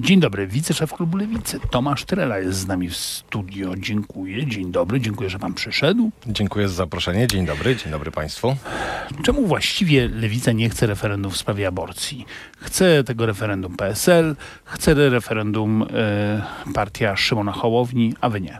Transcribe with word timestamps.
Dzień 0.00 0.20
dobry, 0.20 0.46
wiceszef 0.46 0.92
klubu 0.92 1.16
Lewicy 1.16 1.60
Tomasz 1.70 2.04
Trela 2.04 2.38
jest 2.38 2.58
z 2.58 2.66
nami 2.66 2.88
w 2.88 2.96
studio. 2.96 3.76
Dziękuję. 3.76 4.46
Dzień 4.46 4.72
dobry, 4.72 5.00
dziękuję, 5.00 5.30
że 5.30 5.38
pan 5.38 5.54
przyszedł. 5.54 6.10
Dziękuję 6.26 6.68
za 6.68 6.74
zaproszenie. 6.74 7.26
Dzień 7.26 7.46
dobry, 7.46 7.76
dzień 7.76 7.90
dobry 7.90 8.10
Państwu. 8.10 8.56
Czemu 9.22 9.46
właściwie 9.46 10.08
Lewica 10.08 10.52
nie 10.52 10.70
chce 10.70 10.86
referendum 10.86 11.32
w 11.32 11.36
sprawie 11.36 11.68
aborcji? 11.68 12.26
Chce 12.58 13.04
tego 13.04 13.26
referendum 13.26 13.76
PSL, 13.76 14.36
chce 14.64 15.10
referendum 15.10 15.82
e, 15.82 16.42
partia 16.74 17.16
Szymona 17.16 17.52
Hołowni, 17.52 18.14
a 18.20 18.28
wy 18.28 18.40
nie. 18.40 18.58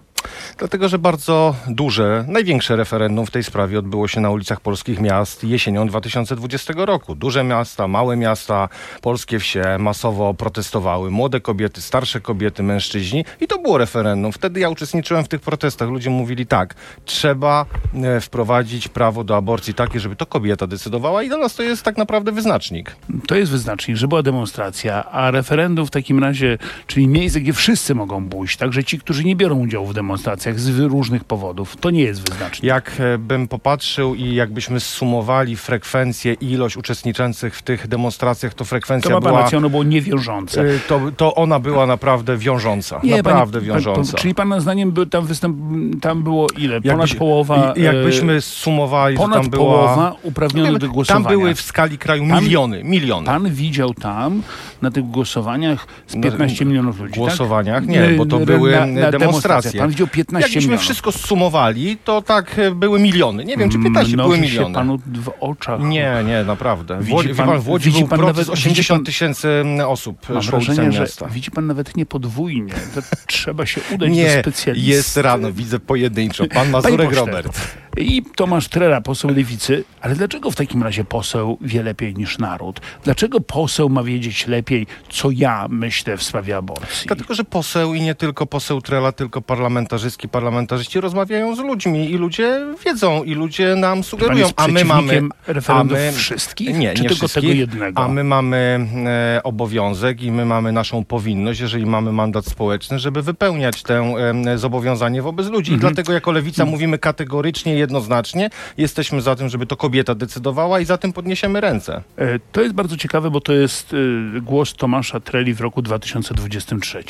Dlatego, 0.59 0.89
że 0.89 0.99
bardzo 0.99 1.55
duże, 1.69 2.25
największe 2.29 2.77
referendum 2.77 3.27
w 3.27 3.31
tej 3.31 3.45
sprawie 3.45 3.79
odbyło 3.79 4.09
się 4.09 4.21
na 4.21 4.31
ulicach 4.31 4.61
polskich 4.61 5.01
miast 5.01 5.45
jesienią 5.45 5.87
2020 5.87 6.75
roku. 6.77 7.15
Duże 7.15 7.45
miasta, 7.45 7.89
małe 7.89 8.17
miasta, 8.17 8.69
polskie 9.03 9.39
wsie 9.39 9.63
masowo 9.79 10.35
protestowały. 10.35 11.11
Młode 11.11 11.41
kobiety, 11.41 11.81
starsze 11.81 12.21
kobiety, 12.21 12.63
mężczyźni 12.63 13.25
i 13.41 13.47
to 13.47 13.59
było 13.59 13.79
referendum. 13.79 14.33
Wtedy 14.33 14.61
ja 14.61 14.69
uczestniczyłem 14.69 15.25
w 15.25 15.29
tych 15.29 15.41
protestach. 15.41 15.89
Ludzie 15.89 16.11
mówili 16.11 16.47
tak, 16.47 16.75
trzeba 17.05 17.67
e, 17.95 18.21
wprowadzić 18.21 18.89
prawo 18.89 19.25
do 19.25 19.37
aborcji 19.37 19.75
takie, 19.75 20.01
żeby 20.01 20.17
to 20.17 20.27
kobieta 20.27 20.67
decydowała 20.67 21.23
i 21.23 21.29
dla 21.29 21.39
nas 21.39 21.55
to 21.55 21.63
jest 21.63 21.83
tak 21.83 21.97
naprawdę 21.97 22.33
wyznacznik. 22.33 22.97
To 23.27 23.37
jest 23.37 23.53
wyznacznik, 23.53 23.97
że 23.97 24.09
była 24.09 24.23
demonstracja, 24.23 25.05
a 25.05 25.31
referendum 25.31 25.87
w 25.87 25.91
takim 25.91 26.19
razie, 26.19 26.59
czyli 26.87 27.09
miejsce, 27.09 27.41
gdzie 27.41 27.53
wszyscy 27.53 27.95
mogą 27.95 28.29
pójść, 28.29 28.57
także 28.57 28.85
ci, 28.85 28.99
którzy 28.99 29.25
nie 29.25 29.37
biorą 29.37 29.59
udziału 29.59 29.87
w 29.87 29.95
demonstracjach 30.09 30.61
z 30.61 30.79
różnych 30.79 31.25
powodów, 31.25 31.77
to 31.77 31.91
nie 31.91 32.03
jest 32.03 32.31
wyznacznik. 32.31 32.65
Jak 32.65 32.93
e, 33.41 33.47
popatrzył 33.47 34.15
i 34.15 34.35
jakbyśmy 34.35 34.81
zsumowali 34.81 35.57
frekwencję 35.57 36.33
i 36.41 36.51
ilość 36.51 36.77
uczestniczących 36.77 37.57
w 37.57 37.63
tych 37.63 37.89
demonstracjach, 37.89 38.55
to 38.55 38.65
frekwencja 38.65 39.11
To 39.11 39.17
ma 39.17 39.21
była... 39.29 39.41
rację, 39.41 39.59
ono 39.59 39.71
było 39.71 39.85
niewiążące. 39.85 40.65
To, 40.89 41.01
to 41.17 41.35
ona 41.35 41.59
była 41.59 41.87
naprawdę 41.87 42.37
wiążąca. 42.37 43.01
Nie, 43.03 43.17
naprawdę 43.17 43.59
pani- 43.61 43.73
wiążąca. 43.73 44.13
pan- 44.13 44.21
czyli 44.21 44.35
pana 44.35 44.61
zdaniem 44.61 44.93
by, 44.93 45.07
tam, 45.07 45.27
występ, 45.27 45.57
tam 46.01 46.23
było 46.23 46.47
ile? 46.59 46.81
Ponad 46.81 46.85
Jakbyś- 46.99 47.15
połowa. 47.15 47.75
Jakbyśmy 47.77 48.33
e, 48.33 48.41
sumowali, 48.41 49.17
to 49.17 49.23
ponad 49.23 49.41
tam 49.43 49.51
była... 49.51 49.65
połowa 49.65 50.17
uprawnionych 50.23 50.73
do 50.73 50.87
tam 50.87 50.91
głosowania. 50.95 51.29
były 51.29 51.55
w 51.55 51.61
skali 51.63 51.99
kraju 51.99 52.27
Pan- 52.31 52.43
miliony, 52.45 52.85
miliony. 52.85 53.27
Pan 53.27 53.51
widział 53.51 53.95
tam 53.95 54.43
na 54.83 54.91
tych 54.91 55.05
głosowaniach 55.05 55.87
z 56.07 56.15
Na- 56.15 56.23
15 56.23 56.65
milionów 56.65 57.01
ludzi. 57.01 57.15
głosowaniach? 57.15 57.81
tak? 57.81 57.89
Nie, 57.89 58.09
bo 58.19 58.27
to 58.27 58.39
były 58.39 58.73
na- 58.73 58.87
na 58.87 59.11
demonstracje. 59.11 59.81
Widział 59.99 60.07
15 60.09 60.49
Jakbyśmy 60.49 60.61
milionów. 60.69 60.83
wszystko 60.85 61.13
zsumowali, 61.13 61.97
to 62.05 62.23
tak 62.23 62.59
e, 62.59 62.71
były 62.71 63.01
miliony. 63.01 63.45
Nie 63.45 63.57
wiem, 63.57 63.71
czy 63.71 63.79
15 63.79 64.13
Mnoży 64.15 64.17
były 64.29 64.37
się 64.37 64.43
miliony. 64.43 64.75
panu 64.75 64.99
w 65.07 65.31
oczach. 65.41 65.81
Nie, 65.81 66.13
nie, 66.27 66.45
naprawdę. 66.45 66.99
W 67.01 67.05
Widzi 67.05 67.35
pan- 67.35 67.47
pan, 67.47 67.59
w 67.61 67.69
Łodzi 67.69 67.85
widzi 67.85 67.99
był 68.01 68.09
pan 68.09 68.21
nawet- 68.21 68.37
widzi 68.39 68.51
80 68.51 68.99
pan- 69.01 69.05
tysięcy 69.05 69.65
osób 69.87 70.29
Mam 70.29 70.43
wrażenie, 70.43 70.93
że 70.93 71.01
miasta. 71.01 71.27
widzi 71.29 71.51
pan 71.51 71.67
nawet 71.67 71.97
nie 71.97 72.07
podwójnie. 72.07 72.73
To 72.95 73.01
trzeba 73.27 73.67
się 73.67 73.81
udać 73.95 73.99
do 74.11 74.15
Nie, 74.15 74.41
specjalisty. 74.41 74.91
jest 74.91 75.17
rano, 75.17 75.53
widzę 75.53 75.79
pojedynczo. 75.79 76.45
Pan 76.55 76.71
Mazurek 76.71 77.13
Robert. 77.13 77.61
I 78.01 78.23
Tomasz 78.37 78.69
Trela, 78.69 79.01
poseł 79.01 79.31
Lewicy. 79.31 79.85
Ale 80.01 80.15
dlaczego 80.15 80.51
w 80.51 80.57
takim 80.57 80.83
razie 80.83 81.05
poseł 81.05 81.59
wie 81.61 81.83
lepiej 81.83 82.15
niż 82.15 82.39
naród? 82.39 82.81
Dlaczego 83.05 83.41
poseł 83.41 83.89
ma 83.89 84.03
wiedzieć 84.03 84.47
lepiej, 84.47 84.87
co 85.09 85.31
ja 85.31 85.67
myślę 85.71 86.17
w 86.17 86.23
sprawie 86.23 86.57
aborcji? 86.57 87.07
Dlatego, 87.07 87.35
że 87.35 87.45
poseł 87.45 87.95
i 87.95 88.01
nie 88.01 88.15
tylko 88.15 88.47
poseł 88.47 88.81
Trela, 88.81 89.13
tylko 89.13 89.41
parlamentarzystki, 89.41 90.29
parlamentarzyści 90.29 91.01
rozmawiają 91.01 91.57
z 91.57 91.59
ludźmi 91.59 92.11
i 92.11 92.15
ludzie 92.17 92.61
wiedzą 92.85 93.23
i 93.23 93.35
ludzie 93.35 93.77
nam 93.77 94.05
sugerują, 94.05 94.49
a 94.57 94.69
my 94.69 94.85
mamy 94.85 95.23
referendów 95.47 95.99
a 95.99 96.01
my- 96.01 96.13
wszystkich? 96.13 96.79
Nie, 96.79 96.95
czy 96.95 97.03
nie 97.03 97.09
tylko 97.09 97.29
tego 97.29 97.49
jednego? 97.49 98.03
A 98.03 98.09
my 98.09 98.25
mamy 98.25 98.89
e, 99.07 99.41
obowiązek 99.45 100.23
i 100.23 100.33
my 100.33 100.45
mamy 100.45 100.73
naszą 100.73 101.05
powinność, 101.05 101.61
jeżeli 101.61 101.87
mamy 101.87 102.13
mandat 102.13 102.47
społeczny, 102.47 102.99
żeby 102.99 103.23
wypełniać 103.23 103.83
tę 103.83 104.15
e, 104.47 104.59
zobowiązanie 104.59 105.23
wobec 105.23 105.47
ludzi. 105.47 105.73
Mhm. 105.73 105.77
I 105.79 105.95
dlatego 105.95 106.13
jako 106.13 106.33
lewica 106.33 106.65
mówimy 106.65 106.99
kategorycznie, 106.99 107.88
jednoznacznie, 107.89 108.51
jesteśmy 108.77 109.21
za 109.21 109.37
tym, 109.37 109.49
żeby 109.49 109.67
to 109.67 109.77
kobieta 109.77 110.15
decydowała 110.15 110.81
i 110.81 110.85
za 110.85 110.99
tym 110.99 111.13
podniesiemy 111.13 111.61
ręce. 111.61 112.03
E, 112.17 112.39
To 112.53 112.61
jest 112.61 112.75
bardzo 112.75 112.97
ciekawe, 112.97 113.31
bo 113.31 113.41
to 113.41 113.53
jest 113.53 113.95
e, 114.37 114.41
głos 114.41 114.75
Tomasza 114.75 115.21
Treli 115.21 115.55
w 115.55 115.61
roku 115.61 115.83
2023. 115.83 117.03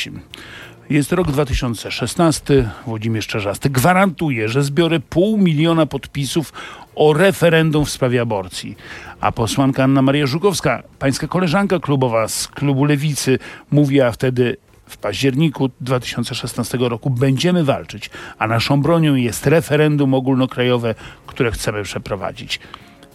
Jest 0.90 1.12
rok 1.12 1.30
2016, 1.32 2.70
Włodzimierz 2.86 3.26
Czarzasty 3.26 3.70
gwarantuje, 3.70 4.48
że 4.48 4.62
zbiorę 4.62 5.00
pół 5.00 5.38
miliona 5.38 5.86
podpisów 5.86 6.52
o 6.94 7.12
referendum 7.12 7.84
w 7.84 7.90
sprawie 7.90 8.20
aborcji. 8.20 8.76
A 9.20 9.32
posłanka 9.32 9.84
Anna 9.84 10.02
Maria 10.02 10.26
Żukowska, 10.26 10.82
pańska 10.98 11.26
koleżanka 11.26 11.78
klubowa 11.78 12.28
z 12.28 12.48
klubu 12.48 12.84
Lewicy, 12.84 13.38
mówiła 13.70 14.12
wtedy 14.12 14.56
w 14.88 14.96
październiku 14.96 15.70
2016 15.80 16.78
roku 16.80 17.10
będziemy 17.10 17.64
walczyć, 17.64 18.10
a 18.38 18.46
naszą 18.46 18.82
bronią 18.82 19.14
jest 19.14 19.46
referendum 19.46 20.14
ogólnokrajowe, 20.14 20.94
które 21.26 21.50
chcemy 21.50 21.82
przeprowadzić. 21.82 22.60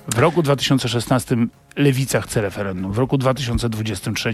W 0.08 0.20
roku 0.20 0.44
2016 0.44 1.38
Lewica 1.76 2.22
chce 2.22 2.42
referendum. 2.42 2.92
W 2.92 2.98
roku 2.98 3.18
2023 3.18 4.34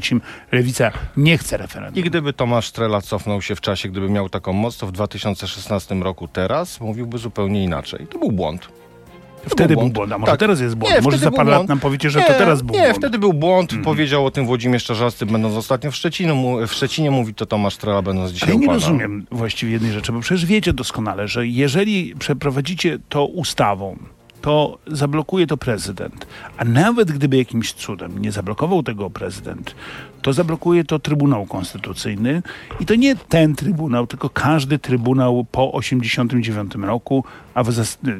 Lewica 0.51 0.91
nie 1.17 1.37
chce 1.37 1.57
referendum. 1.57 2.03
I 2.03 2.09
gdyby 2.09 2.33
Tomasz 2.33 2.71
Trela 2.71 3.01
cofnął 3.01 3.41
się 3.41 3.55
w 3.55 3.61
czasie, 3.61 3.89
gdyby 3.89 4.09
miał 4.09 4.29
taką 4.29 4.53
moc, 4.53 4.77
to 4.77 4.87
w 4.87 4.91
2016 4.91 5.95
roku 5.95 6.27
teraz 6.27 6.81
mówiłby 6.81 7.17
zupełnie 7.17 7.63
inaczej. 7.63 8.07
To 8.07 8.19
był 8.19 8.31
błąd. 8.31 8.69
Wtedy 9.45 9.67
był 9.73 9.81
błąd. 9.81 9.93
błąd, 9.93 10.11
a 10.11 10.17
może 10.17 10.31
Tak. 10.31 10.39
teraz 10.39 10.59
jest 10.61 10.75
błąd. 10.75 10.95
Nie, 10.95 11.01
może 11.01 11.17
za 11.17 11.29
był 11.29 11.37
parę 11.37 11.51
lat 11.51 11.67
nam 11.67 11.79
powiecie, 11.79 12.09
że 12.09 12.19
nie, 12.19 12.25
to 12.25 12.33
teraz 12.33 12.61
był 12.61 12.75
Nie, 12.75 12.81
błąd. 12.81 12.97
wtedy 12.97 13.19
był 13.19 13.33
błąd. 13.33 13.69
Mhm. 13.71 13.83
Powiedział 13.85 14.25
o 14.25 14.31
tym 14.31 14.45
Włodzimierz 14.45 14.83
Czarzasty, 14.83 15.25
będąc 15.25 15.55
ostatnio 15.55 15.91
w 15.91 15.95
Szczecinu. 15.95 16.67
W 16.67 16.73
Szczecinie 16.73 17.11
mówi 17.11 17.33
to 17.33 17.45
Tomasz 17.45 17.77
Trela, 17.77 18.01
będąc 18.01 18.31
dzisiaj 18.31 18.49
Ale 18.49 18.57
nie 18.59 18.67
pana. 18.67 18.79
rozumiem 18.79 19.25
właściwie 19.31 19.71
jednej 19.71 19.91
rzeczy, 19.91 20.11
bo 20.11 20.19
przecież 20.19 20.45
wiecie 20.45 20.73
doskonale, 20.73 21.27
że 21.27 21.47
jeżeli 21.47 22.15
przeprowadzicie 22.19 22.99
to 23.09 23.25
ustawą, 23.25 23.97
to 24.41 24.77
zablokuje 24.87 25.47
to 25.47 25.57
prezydent. 25.57 26.27
A 26.57 26.65
nawet 26.65 27.11
gdyby 27.11 27.37
jakimś 27.37 27.73
cudem 27.73 28.19
nie 28.19 28.31
zablokował 28.31 28.83
tego 28.83 29.09
prezydent, 29.09 29.75
to 30.21 30.33
zablokuje 30.33 30.83
to 30.83 30.99
Trybunał 30.99 31.45
Konstytucyjny 31.45 32.41
i 32.79 32.85
to 32.85 32.95
nie 32.95 33.15
ten 33.15 33.55
Trybunał, 33.55 34.07
tylko 34.07 34.29
każdy 34.29 34.79
Trybunał 34.79 35.45
po 35.51 35.71
1989 35.81 36.87
roku, 36.87 37.23
a 37.59 37.63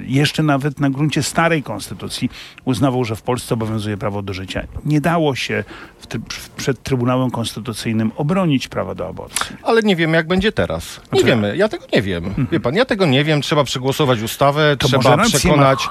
jeszcze 0.07 0.43
nawet 0.43 0.79
na 0.79 0.89
gruncie 0.89 1.23
starej 1.23 1.63
Konstytucji 1.63 2.29
uznawał, 2.65 3.05
że 3.05 3.15
w 3.15 3.21
Polsce 3.21 3.53
obowiązuje 3.53 3.97
prawo 3.97 4.21
do 4.21 4.33
życia. 4.33 4.63
Nie 4.85 5.01
dało 5.01 5.35
się 5.35 5.63
przed 6.57 6.83
Trybunałem 6.83 7.31
Konstytucyjnym 7.31 8.11
obronić 8.15 8.67
prawa 8.67 8.95
do 8.95 9.07
aborcji. 9.07 9.55
Ale 9.63 9.81
nie 9.81 9.95
wiemy, 9.95 10.17
jak 10.17 10.27
będzie 10.27 10.51
teraz. 10.51 10.97
Nie 10.99 11.05
Znaczy- 11.09 11.25
wiemy. 11.25 11.57
Ja 11.57 11.69
tego 11.69 11.85
nie 11.93 12.01
wiem. 12.01 12.47
Wie 12.51 12.59
pan, 12.59 12.75
ja 12.75 12.85
tego 12.85 13.05
nie 13.05 13.23
wiem. 13.23 13.41
Trzeba 13.41 13.63
przegłosować 13.63 14.21
ustawę, 14.21 14.77
To 14.79 14.87
trzeba 14.87 15.17
przekonać, 15.17 15.87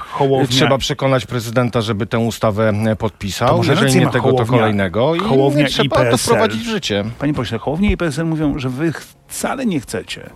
trzeba 0.49 0.77
przekonać 0.77 1.25
prezydenta, 1.25 1.81
żeby 1.81 2.05
tę 2.05 2.19
ustawę 2.19 2.69
e, 2.69 2.89
To 2.89 2.95
podpisał. 2.95 3.57
może 3.57 3.71
Jeżeli 3.71 3.95
nie 3.95 4.07
tego, 4.07 4.31
to 4.33 4.37
Hołownia- 4.37 4.45
kolejnego. 4.59 5.15
I 5.15 5.19
i 5.19 5.65
trzeba 5.65 5.95
to 5.95 6.01
PSL. 6.03 6.17
wprowadzić 6.17 6.61
w 6.61 6.69
życie. 6.69 7.03
Panie 7.19 7.33
pośle, 7.33 7.57
Hołownia 7.57 7.91
i 7.91 7.97
PSL 7.97 8.25
mówią, 8.25 8.59
że 8.59 8.69
wy 8.69 8.93
wcale 9.29 9.65
nie 9.65 9.79
chcecie 9.79 10.29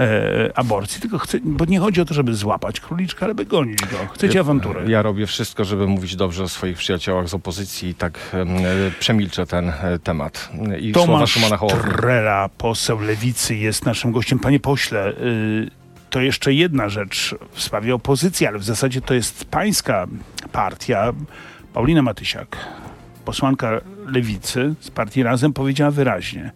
e, 0.00 0.50
aborcji, 0.54 1.00
tylko 1.00 1.18
chce, 1.18 1.38
bo 1.44 1.64
nie 1.64 1.78
chodzi 1.80 2.00
o 2.00 2.04
to, 2.04 2.14
żeby 2.14 2.34
złapać 2.34 2.80
króliczka, 2.80 3.24
ale 3.24 3.34
by 3.34 3.46
gonić 3.46 3.80
go. 3.80 3.96
Chcecie 4.12 4.40
awantury. 4.40 4.90
Ja 4.90 5.02
robię 5.02 5.26
wszystko, 5.26 5.64
żeby 5.64 5.86
mówić 5.86 6.16
dobrze 6.16 6.42
o 6.42 6.48
swoich 6.48 6.76
przyjaciołach 6.76 7.28
z 7.28 7.34
opozycji 7.34 7.88
i 7.88 7.94
tak 7.94 8.18
e, 8.32 8.46
przemilczę 9.00 9.46
ten 9.46 9.68
e, 9.68 9.98
temat. 9.98 10.50
I 10.80 10.92
Tomasz. 10.92 11.38
Trela, 11.96 12.48
poseł 12.58 13.00
Lewicy, 13.00 13.56
jest 13.56 13.86
naszym 13.86 14.12
gościem. 14.12 14.38
Panie 14.38 14.60
pośle, 14.60 15.12
y, 15.12 15.70
to 16.10 16.20
jeszcze 16.20 16.52
jedna 16.52 16.88
rzecz 16.88 17.34
w 17.52 17.62
sprawie 17.62 17.94
opozycji, 17.94 18.46
ale 18.46 18.58
w 18.58 18.64
zasadzie 18.64 19.00
to 19.00 19.14
jest 19.14 19.44
pańska 19.44 20.06
partia. 20.52 21.12
Paulina 21.72 22.02
Matysiak, 22.02 22.56
posłanka 23.24 23.80
Lewicy 24.06 24.74
z 24.80 24.90
partii 24.90 25.22
Razem, 25.22 25.52
powiedziała 25.52 25.90
wyraźnie. 25.90 26.52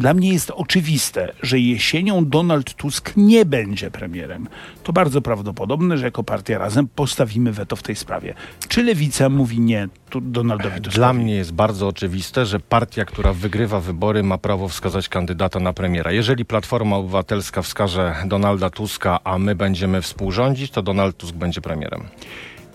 Dla 0.00 0.14
mnie 0.14 0.32
jest 0.32 0.50
oczywiste, 0.50 1.32
że 1.42 1.58
jesienią 1.58 2.26
Donald 2.26 2.74
Tusk 2.74 3.12
nie 3.16 3.44
będzie 3.44 3.90
premierem. 3.90 4.48
To 4.82 4.92
bardzo 4.92 5.22
prawdopodobne, 5.22 5.98
że 5.98 6.04
jako 6.04 6.24
partia 6.24 6.58
Razem 6.58 6.88
postawimy 6.88 7.52
weto 7.52 7.76
w 7.76 7.82
tej 7.82 7.96
sprawie. 7.96 8.34
Czy 8.68 8.82
Lewica 8.82 9.28
mówi 9.28 9.60
nie 9.60 9.88
Donaldowi 10.22 10.76
Tuskowi? 10.76 10.94
Dla 10.94 11.12
mnie 11.12 11.34
jest 11.34 11.52
bardzo 11.52 11.88
oczywiste, 11.88 12.46
że 12.46 12.60
partia, 12.60 13.04
która 13.04 13.32
wygrywa 13.32 13.80
wybory, 13.80 14.22
ma 14.22 14.38
prawo 14.38 14.68
wskazać 14.68 15.08
kandydata 15.08 15.60
na 15.60 15.72
premiera. 15.72 16.12
Jeżeli 16.12 16.44
Platforma 16.44 16.96
Obywatelska 16.96 17.62
wskaże 17.62 18.14
Donalda 18.26 18.70
Tuska, 18.70 19.20
a 19.24 19.38
my 19.38 19.54
będziemy 19.54 20.02
współrządzić, 20.02 20.70
to 20.70 20.82
Donald 20.82 21.16
Tusk 21.16 21.34
będzie 21.34 21.60
premierem. 21.60 22.08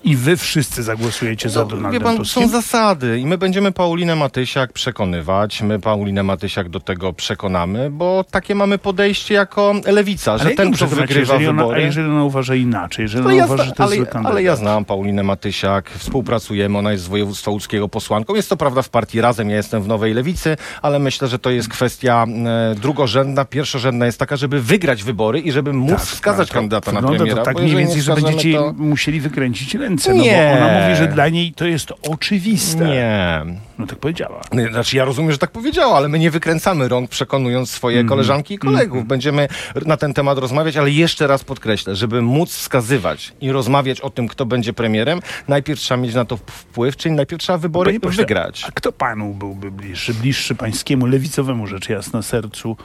I 0.06 0.16
wy 0.16 0.38
wszyscy 0.38 0.84
zagłosujecie 0.84 1.50
za 1.50 1.60
No, 1.60 1.66
Donaldem 1.66 2.02
pan, 2.02 2.18
Tuskiem? 2.18 2.44
są 2.44 2.50
zasady 2.50 3.20
i 3.20 3.26
my 3.26 3.38
będziemy 3.38 3.72
Paulinę 3.72 4.16
Matysiak 4.16 4.74
przekonywać, 4.74 5.62
my 5.62 5.80
Paulinę 5.80 6.24
Matysiak 6.24 6.70
do 6.70 6.80
tego 6.80 7.14
przekonamy, 7.14 7.90
bo 7.90 8.26
takie 8.32 8.56
mamy 8.56 8.78
podejście 8.78 9.34
jako 9.34 9.74
lewica, 9.86 10.38
że 10.38 10.46
Ale 10.46 10.56
ten, 10.56 10.72
kto 10.72 10.88
wygrywa 10.88 11.34
jeżeli 11.34 11.48
ona, 11.48 11.62
a 11.62 11.66
wybory... 11.66 11.82
jeżeli 11.82 12.10
ona 12.10 12.24
uważa 12.24 12.56
inaczej, 12.56 13.04
jeżeli 13.04 13.20
Ale 13.26 13.34
ona 13.34 13.38
ja, 13.38 13.46
uważa, 13.46 13.64
zna, 13.64 13.66
że 13.70 13.76
to 13.76 13.84
jest 13.84 13.92
ale, 13.92 13.96
zły 13.98 14.06
kandydat. 14.06 14.32
ale 14.32 14.44
ja 14.44 14.56
znam 14.56 14.86
Paulinę 14.86 15.24
Matysiak, 15.24 15.90
współpracujemy, 15.98 16.78
ona 16.78 16.92
jest 16.92 17.04
z 17.04 17.08
województwa 17.08 17.52
łódzkiego 17.52 17.90
posłanką. 17.90 18.36
Jest 18.36 18.50
to 18.50 18.58
prawda 18.58 18.82
w 18.82 18.90
partii 18.90 19.22
Razem, 19.22 19.50
ja 19.50 19.56
jestem 19.56 19.84
w 19.84 19.88
Nowej 19.88 20.14
Lewicy, 20.14 20.58
ale 20.82 21.00
myślę, 21.00 21.28
że 21.28 21.40
to 21.40 21.50
jest 21.50 21.70
kwestia 21.70 22.26
e, 22.72 22.76
drugorzędna. 22.76 23.46
Pierwszorzędna 23.46 24.06
jest 24.06 24.20
taka, 24.20 24.36
żeby 24.36 24.62
wygrać 24.62 25.04
wybory 25.04 25.40
i 25.40 25.52
żeby 25.52 25.74
móc 25.74 25.90
Tak, 25.92 26.00
wskazać 26.02 26.48
to 26.48 26.54
kandydata 26.54 26.92
na 26.92 27.02
premiera. 27.02 27.36
to 27.36 27.42
tak 27.44 27.60
mniej 27.60 27.76
więcej, 27.76 28.02
że 28.02 28.16
będziecie 28.16 28.54
to... 28.54 28.74
musieli 28.78 29.20
wykręcić 29.22 29.76
ręce, 29.76 29.95
no 30.08 30.14
Nie. 30.14 30.56
bo 30.60 30.66
ona 30.66 30.80
mówi, 30.82 30.96
że 30.96 31.08
dla 31.08 31.30
niej 31.30 31.54
to 31.54 31.66
jest 31.66 31.94
oczywiste. 32.10 32.86
Nie. 32.86 33.42
No 33.78 33.88
tak 33.88 34.00
powiedziała. 34.00 34.42
Znaczy 34.72 34.98
ja 34.98 35.06
rozumiem, 35.06 35.32
że 35.32 35.38
tak 35.38 35.52
powiedziała, 35.52 35.98
ale 35.98 36.10
my 36.10 36.20
nie 36.20 36.32
wykręcamy 36.32 36.88
rąk 36.88 37.10
przekonując 37.10 37.70
swoje 37.72 37.96
Mhm. 38.00 38.10
koleżanki 38.10 38.54
i 38.54 38.58
kolegów. 38.58 39.06
Będziemy 39.06 39.48
na 39.86 39.98
ten 39.98 40.14
temat 40.14 40.38
rozmawiać, 40.38 40.78
ale 40.78 40.92
jeszcze 40.92 41.28
raz 41.28 41.44
podkreślę, 41.44 41.96
żeby 41.96 42.22
móc 42.22 42.50
wskazywać 42.56 43.34
i 43.42 43.52
rozmawiać 43.52 44.02
o 44.02 44.10
tym, 44.10 44.28
kto 44.28 44.46
będzie 44.46 44.74
premierem, 44.74 45.20
najpierw 45.48 45.80
trzeba 45.80 46.02
mieć 46.02 46.14
na 46.16 46.26
to 46.26 46.38
wpływ, 46.38 46.98
czyli 46.98 47.16
najpierw 47.16 47.42
trzeba 47.42 47.58
wybory 47.58 47.90
Panie 47.92 48.00
pośle, 48.00 48.24
wygrać. 48.24 48.64
A 48.68 48.72
kto 48.72 48.92
panu 48.92 49.34
byłby 49.34 49.72
bliższy? 49.72 50.14
Bliższy 50.14 50.56
pańskiemu 50.56 51.06
lewicowemu 51.06 51.68
rzecz 51.68 51.90
jasna 51.90 52.22
sercu 52.22 52.78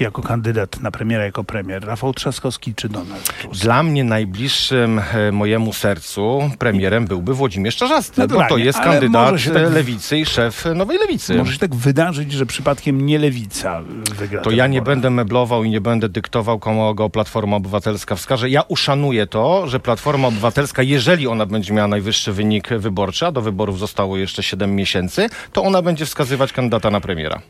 jako 0.00 0.22
kandydat 0.22 0.80
na 0.80 0.90
premiera, 0.90 1.24
jako 1.24 1.44
premier? 1.44 1.84
Rafał 1.84 2.14
Trzaskowski 2.14 2.74
czy 2.74 2.88
Donald 2.88 3.32
Tusk? 3.42 3.62
Dla 3.62 3.82
mnie 3.82 4.04
najbliższym 4.04 5.00
e, 5.14 5.32
mojemu 5.32 5.72
sercu 5.72 6.50
premierem 6.58 7.04
byłby 7.04 7.34
Włodzimierz 7.34 7.76
Czarzasty, 7.76 8.20
No 8.20 8.26
bo 8.26 8.34
to 8.34 8.40
dobra, 8.40 8.64
jest 8.64 8.80
kandydat 8.80 9.34
tak- 9.44 9.56
e, 9.56 9.70
lewicy 9.70 10.18
i 10.18 10.26
szef 10.26 10.66
e, 10.66 10.74
Nowej 10.74 10.98
Lewicy. 10.98 11.34
Może 11.34 11.52
się 11.52 11.58
tak 11.58 11.74
wydarzyć, 11.74 12.32
że 12.32 12.46
przypadkiem 12.46 13.06
nie 13.06 13.18
lewica 13.18 13.82
wygra 14.14 14.42
To 14.42 14.50
ja 14.50 14.66
nie 14.66 14.82
będę 14.82 15.10
meblował 15.10 15.64
i 15.64 15.70
nie 15.70 15.80
będę 15.80 16.08
dyktował, 16.08 16.58
kogo 16.58 17.10
Platforma 17.10 17.56
Obywatelska 17.56 18.16
wskaże. 18.16 18.50
Ja 18.50 18.62
uszanuję 18.62 19.26
to, 19.26 19.66
że 19.68 19.80
Platforma 19.80 20.28
Obywatelska, 20.28 20.82
jeżeli 20.82 21.26
ona 21.26 21.46
będzie 21.46 21.74
miała 21.74 21.88
najwyższy 21.88 22.32
wynik 22.32 22.68
wyborczy, 22.68 23.26
a 23.26 23.32
do 23.32 23.40
wyborów 23.40 23.78
zostało 23.78 24.16
jeszcze 24.16 24.42
7 24.42 24.74
miesięcy, 24.74 25.26
to 25.52 25.64
ona 25.64 25.82
będzie 25.82 26.06
wskazywać 26.06 26.52
kandydata 26.52 26.90
na 26.90 27.00
premiera. 27.00 27.40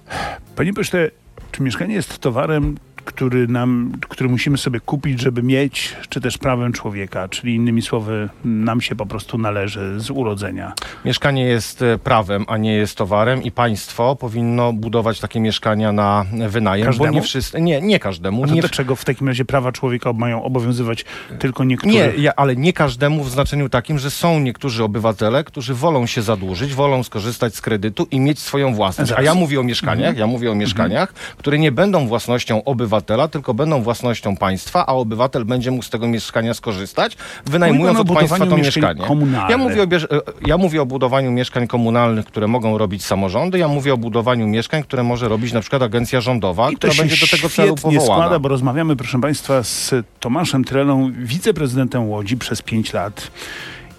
Panie 0.57 0.73
pośle, 0.75 1.11
czy 1.53 1.63
mieszkanie 1.63 1.95
jest 1.95 2.19
towarem, 2.19 2.77
który, 3.09 3.47
nam, 3.49 3.93
który 4.09 4.29
musimy 4.29 4.59
sobie 4.59 4.81
kupić, 4.81 5.21
żeby 5.21 5.43
mieć, 5.43 5.97
czy 6.09 6.21
też 6.21 6.39
prawem 6.39 6.73
człowieka? 6.73 7.29
Czyli 7.29 7.55
innymi 7.55 7.83
słowy, 7.83 8.29
nam 8.45 8.81
się 8.81 8.97
po 8.97 9.07
prostu 9.07 9.39
należy 9.39 10.01
z 10.01 10.11
urodzenia. 10.11 10.73
Mieszkanie 11.05 11.45
jest 11.45 11.83
e, 11.83 11.99
prawem, 11.99 12.45
a 12.49 12.57
nie 12.57 12.75
jest 12.75 12.97
towarem 12.97 13.43
i 13.43 13.51
państwo 13.51 14.17
powinno 14.17 14.73
budować 14.73 15.21
takie 15.21 15.41
mieszkania 15.41 15.93
na 15.93 16.25
wynajem, 16.49 16.87
Każdemu? 16.87 17.09
bo 17.09 17.15
nie 17.15 17.23
wszyscy, 17.23 17.61
nie, 17.61 17.81
nie 17.81 17.99
każdemu. 17.99 18.45
A 18.45 18.47
to 18.47 18.55
Nie, 18.55 18.61
dlaczego 18.61 18.97
w 18.97 19.05
takim 19.05 19.29
razie 19.29 19.45
prawa 19.45 19.73
człowieka 19.73 20.13
mają 20.13 20.43
obowiązywać 20.43 21.05
tylko 21.39 21.65
niektórych? 21.65 22.19
Nie, 22.19 22.39
ale 22.39 22.57
nie 22.57 22.73
każdemu 22.73 23.25
w 23.25 23.31
znaczeniu 23.31 23.69
takim, 23.69 23.99
że 23.99 24.11
są 24.11 24.41
niektórzy 24.41 24.85
obywatele, 24.85 25.45
którzy 25.45 25.75
wolą 25.75 26.07
się 26.07 26.23
zadłużyć, 26.23 26.75
wolą 26.75 27.03
skorzystać 27.03 27.55
z 27.55 27.61
kredytu 27.61 28.07
i 28.11 28.21
mieć 28.21 28.39
swoją 28.39 28.75
własność. 28.75 29.13
A 29.17 29.23
ja 29.23 29.35
mówię 29.35 29.61
o 29.61 29.63
mieszkaniach, 29.63 30.17
ja 30.17 30.27
mówię 30.27 30.53
o 30.53 30.55
mieszkaniach, 30.55 31.13
które 31.13 31.59
nie 31.59 31.73
będą 31.73 32.07
własnością 32.09 32.65
obywatela, 32.99 33.29
tylko 33.29 33.55
będą 33.55 33.83
własnością 33.83 34.37
państwa, 34.37 34.87
a 34.87 34.93
obywatel 34.93 35.45
będzie 35.45 35.71
mógł 35.71 35.85
z 35.85 35.91
tego 35.91 36.09
mieszkania 36.09 36.55
skorzystać, 36.55 37.17
wynajmując 37.47 37.99
Mówi 37.99 38.09
pan 38.09 38.17
o 38.17 38.21
od 38.21 38.29
państwa 38.29 38.47
to 38.47 38.57
mieszkanie. 38.57 39.03
Ja 39.49 39.59
mówię, 39.59 39.83
o 39.83 39.85
e, 39.85 40.21
ja 40.47 40.59
mówię 40.59 40.83
o 40.83 40.87
budowaniu 40.87 41.31
mieszkań 41.31 41.67
komunalnych, 41.67 42.27
które 42.27 42.47
mogą 42.49 42.79
robić 42.79 43.05
samorządy, 43.05 43.59
ja 43.59 43.69
mówię 43.69 43.95
o 43.95 43.97
budowaniu 43.97 44.47
mieszkań, 44.47 44.83
które 44.83 45.03
może 45.03 45.29
robić 45.29 45.53
na 45.53 45.61
przykład 45.61 45.83
agencja 45.83 46.21
rządowa, 46.21 46.71
I 46.71 46.77
która 46.77 46.93
będzie 46.95 47.17
do 47.17 47.37
tego 47.37 47.49
celu 47.49 47.75
powołana. 47.75 48.15
składa, 48.15 48.39
bo 48.39 48.49
rozmawiamy, 48.49 48.97
proszę 48.97 49.21
Państwa, 49.21 49.63
z 49.63 49.95
Tomaszem 50.21 50.65
Trelą, 50.65 51.13
wiceprezydentem 51.19 52.09
Łodzi 52.09 52.37
przez 52.37 52.63
5 52.63 52.93
lat. 52.93 53.31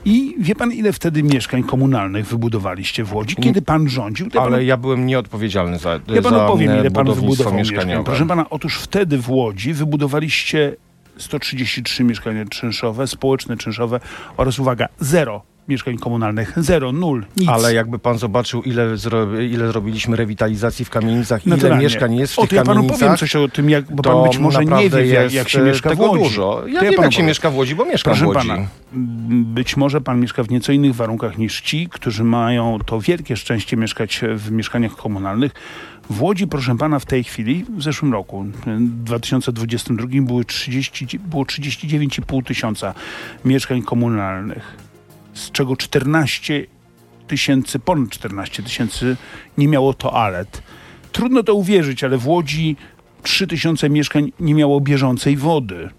I 0.05 0.35
wie 0.39 0.55
pan, 0.55 0.71
ile 0.71 0.93
wtedy 0.93 1.23
mieszkań 1.23 1.63
komunalnych 1.63 2.27
wybudowaliście 2.27 3.03
w 3.03 3.13
Łodzi? 3.13 3.35
Kiedy 3.35 3.61
pan 3.61 3.89
rządził? 3.89 4.27
Ale 4.39 4.65
ja 4.65 4.77
byłem 4.77 5.05
nieodpowiedzialny 5.05 5.77
za, 5.77 5.99
ja 6.07 6.21
panu 6.21 6.37
za 6.37 6.47
powiem, 6.47 6.69
e, 6.71 6.79
ile 6.79 6.91
pan 6.91 7.13
wybudował 7.13 7.53
mieszkań. 7.53 8.03
Proszę 8.05 8.27
pana, 8.27 8.49
otóż 8.49 8.79
wtedy 8.79 9.17
w 9.17 9.29
Łodzi 9.29 9.73
wybudowaliście 9.73 10.75
133 11.17 12.03
mieszkania 12.03 12.45
czynszowe, 12.45 13.07
społeczne 13.07 13.57
czynszowe 13.57 13.99
oraz, 14.37 14.59
uwaga, 14.59 14.87
zero 14.99 15.48
mieszkań 15.69 15.97
komunalnych. 15.97 16.53
Zero, 16.57 16.91
nul, 16.91 17.25
nic. 17.37 17.49
Ale 17.49 17.73
jakby 17.73 17.99
pan 17.99 18.17
zobaczył, 18.17 18.61
ile, 18.61 18.97
zro, 18.97 19.39
ile 19.39 19.67
zrobiliśmy 19.67 20.15
rewitalizacji 20.17 20.85
w 20.85 20.89
kamienicach, 20.89 21.47
ile 21.47 21.77
mieszkań 21.77 22.15
jest 22.15 22.33
w 22.33 22.39
o, 22.39 22.41
tych 22.41 22.49
to 22.49 22.55
ja 22.55 22.63
panu 22.63 22.75
kamienicach, 22.75 22.99
powiem 22.99 23.17
coś 23.17 23.35
o 23.35 23.47
tym, 23.47 23.69
jak, 23.69 23.95
bo 23.95 24.03
pan 24.03 24.23
być 24.23 24.37
może 24.37 24.65
nie 24.65 24.89
wie, 24.89 25.05
jak, 25.07 25.23
jest 25.23 25.35
jak 25.35 25.49
się 25.49 25.61
mieszka 25.61 25.95
w 25.95 25.99
Łodzi. 25.99 26.23
dużo. 26.23 26.63
Ja 26.67 26.79
To 26.79 26.85
wiem, 26.85 26.93
panu 26.93 27.03
jak 27.03 27.11
się 27.11 27.17
powiem. 27.17 27.27
mieszka 27.27 27.49
w 27.49 27.55
Łodzi, 27.55 27.75
bo 27.75 27.85
mieszkam 27.85 28.11
Proszę 28.13 28.25
w 28.25 28.27
Łodzi. 28.27 28.47
pana, 28.47 28.67
być 29.43 29.77
może 29.77 30.01
pan 30.01 30.19
mieszka 30.19 30.43
w 30.43 30.49
nieco 30.49 30.71
innych 30.71 30.95
warunkach 30.95 31.37
niż 31.37 31.61
ci, 31.61 31.87
którzy 31.91 32.23
mają 32.23 32.79
to 32.85 33.01
wielkie 33.01 33.35
szczęście 33.37 33.77
mieszkać 33.77 34.21
w 34.35 34.51
mieszkaniach 34.51 34.95
komunalnych. 34.95 35.51
W 36.09 36.21
Łodzi, 36.21 36.47
proszę 36.47 36.77
pana, 36.77 36.99
w 36.99 37.05
tej 37.05 37.23
chwili, 37.23 37.65
w 37.77 37.83
zeszłym 37.83 38.13
roku, 38.13 38.45
w 38.65 39.03
2022 39.03 40.07
były 40.21 40.45
30, 40.45 41.19
było 41.19 41.43
39,5 41.43 42.43
tysiąca 42.43 42.93
mieszkań 43.45 43.81
komunalnych, 43.81 44.77
z 45.33 45.51
czego 45.51 45.75
14 45.75 46.65
tysięcy, 47.27 47.79
ponad 47.79 48.09
14 48.09 48.63
tysięcy 48.63 49.17
nie 49.57 49.67
miało 49.67 49.93
toalet. 49.93 50.61
Trudno 51.11 51.43
to 51.43 51.53
uwierzyć, 51.53 52.03
ale 52.03 52.17
w 52.17 52.27
Łodzi 52.27 52.75
3 53.23 53.47
tysiące 53.47 53.89
mieszkań 53.89 54.31
nie 54.39 54.53
miało 54.55 54.81
bieżącej 54.81 55.37
wody 55.37 55.89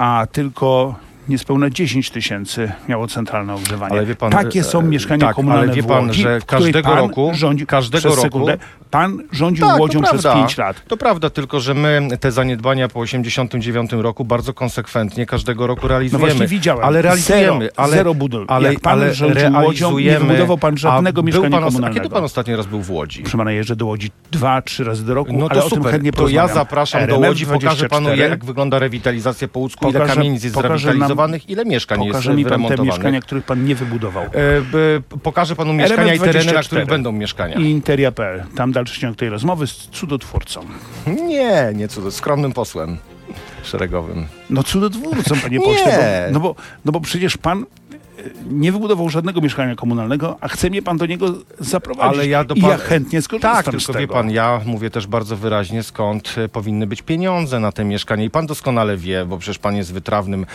a 0.00 0.26
tylko 0.32 0.94
niespełna 1.28 1.70
10 1.70 2.10
tysięcy 2.10 2.72
miało 2.88 3.06
centralne 3.08 3.54
ogrzewanie. 3.54 3.92
Ale 3.92 4.06
wie 4.06 4.14
pan, 4.16 4.30
Takie 4.32 4.60
e, 4.60 4.64
są 4.64 4.82
mieszkania 4.82 5.26
tak, 5.26 5.36
komunalne 5.36 5.62
ale 5.64 5.72
wie 5.72 5.82
w 5.82 5.86
pan, 5.86 6.06
Łodzi, 6.06 6.22
że 6.22 6.40
każdego 6.46 6.88
pan 6.88 6.98
roku- 6.98 7.30
rządził, 7.34 7.66
każdego 7.66 8.08
roku- 8.08 8.20
sekundę, 8.22 8.58
pan 8.90 9.22
rządził 9.32 9.66
Tak, 9.66 9.80
Łodzią 9.80 10.02
przez 10.02 10.22
prawda. 10.22 10.34
5 10.40 10.56
lat. 10.58 10.82
To 10.88 10.96
prawda, 10.96 11.30
tylko 11.30 11.60
że 11.60 11.74
my 11.74 12.08
te 12.20 12.32
zaniedbania 12.32 12.88
po 12.88 13.00
89 13.00 13.90
roku 13.92 14.24
bardzo 14.24 14.54
konsekwentnie 14.54 15.26
każdego 15.26 15.66
roku 15.66 15.80
No 15.82 15.88
realizujemy. 15.88 16.26
właśnie 16.26 16.46
widziałem. 16.46 16.84
Ale 16.84 17.02
realizujemy. 17.02 17.64
Zero, 17.64 17.72
ale, 17.76 17.96
zero 17.96 18.14
budow. 18.14 18.44
Ale, 18.48 18.72
Jak 18.72 18.80
pan 18.82 18.92
ale 18.92 19.14
rządził 19.14 19.52
Łodzią, 19.64 19.98
nie 19.98 20.18
wybudował 20.18 20.58
pan 20.58 20.76
żadnego 20.78 21.22
mieszkania 21.22 21.50
pan 21.50 21.64
os- 21.64 21.64
A 21.64 21.66
komunalnego. 21.72 22.02
kiedy 22.02 22.14
pan 22.14 22.24
ostatni 22.24 22.56
raz 22.56 22.66
był 22.66 22.82
w 22.82 22.90
Łodzi? 22.90 23.22
Proszę 23.22 23.38
pana, 23.38 23.52
jeżdżę 23.52 23.76
do 23.76 23.86
Łodzi 23.86 24.10
dwa, 24.32 24.62
trzy 24.62 24.84
razy 24.84 25.04
do 25.06 25.14
roku, 25.14 25.32
No 25.32 25.46
to 25.48 25.52
ale 25.54 25.64
o 25.64 25.68
tym 25.68 25.78
super. 25.78 25.92
chętnie 25.92 26.12
to 26.12 26.28
ja 26.28 26.48
zapraszam 26.48 27.00
do 27.00 27.04
RMF 27.14 27.28
Łodzi, 27.28 27.46
pokażę 27.46 27.88
panu 27.88 28.06
24. 28.06 28.30
jak 28.30 28.44
wygląda 28.44 28.78
rewitalizacja 28.78 29.48
po 29.48 29.58
łódzku, 29.60 29.90
ile 29.90 30.06
kamienic 30.06 30.44
jest 30.44 30.56
nam- 30.56 31.19
ile 31.48 31.64
mieszkań 31.64 32.04
jest 32.04 32.12
Pokaże 32.12 32.34
mi 32.34 32.44
pan 32.44 32.64
te 32.64 32.82
mieszkania, 32.82 33.20
których 33.20 33.44
pan 33.44 33.64
nie 33.64 33.74
wybudował. 33.74 34.24
E, 34.24 35.18
pokażę 35.22 35.56
panu 35.56 35.72
mieszkania 35.72 36.14
i 36.14 36.18
tereny, 36.18 36.38
na 36.38 36.52
24. 36.52 36.66
których 36.66 36.86
będą 36.86 37.12
mieszkania. 37.12 37.56
I 37.56 37.64
Interia.pl. 37.64 38.42
Tam 38.56 38.72
dalszy 38.72 39.00
ciąg 39.00 39.16
tej 39.16 39.28
rozmowy 39.28 39.66
z 39.66 39.72
cudotwórcą. 39.76 40.60
Nie, 41.06 41.72
nie 41.74 41.88
cudownym, 41.88 42.12
skromnym 42.12 42.52
posłem 42.52 42.98
szeregowym. 43.62 44.26
No 44.50 44.62
cudotwórcą, 44.62 45.40
panie 45.42 45.58
Nie. 45.58 45.64
pośle. 45.64 46.26
Bo, 46.26 46.32
no, 46.32 46.40
bo, 46.40 46.54
no 46.84 46.92
bo 46.92 47.00
przecież 47.00 47.36
pan 47.36 47.66
nie 48.50 48.72
wybudował 48.72 49.08
żadnego 49.08 49.40
mieszkania 49.40 49.74
komunalnego, 49.76 50.36
a 50.40 50.48
chce 50.48 50.70
mnie 50.70 50.82
pan 50.82 50.96
do 50.96 51.06
niego 51.06 51.34
zaprowadzić. 51.58 52.14
Ale 52.18 52.26
ja 52.28 52.44
do 52.44 52.54
pan- 52.56 52.70
ja 52.70 52.76
chętnie 52.78 53.22
skorzystam 53.22 53.54
Tak, 53.54 53.66
z 53.66 53.70
tylko 53.70 53.92
tego. 53.92 53.98
wie 53.98 54.08
pan, 54.08 54.30
ja 54.30 54.60
mówię 54.66 54.90
też 54.90 55.06
bardzo 55.06 55.36
wyraźnie, 55.36 55.82
skąd 55.82 56.34
e, 56.38 56.48
powinny 56.48 56.86
być 56.86 57.02
pieniądze 57.02 57.60
na 57.60 57.72
te 57.72 57.84
mieszkania. 57.84 58.24
I 58.24 58.30
pan 58.30 58.46
doskonale 58.46 58.96
wie, 58.96 59.24
bo 59.24 59.38
przecież 59.38 59.58
pan 59.58 59.76
jest 59.76 59.92
wytrawnym 59.92 60.46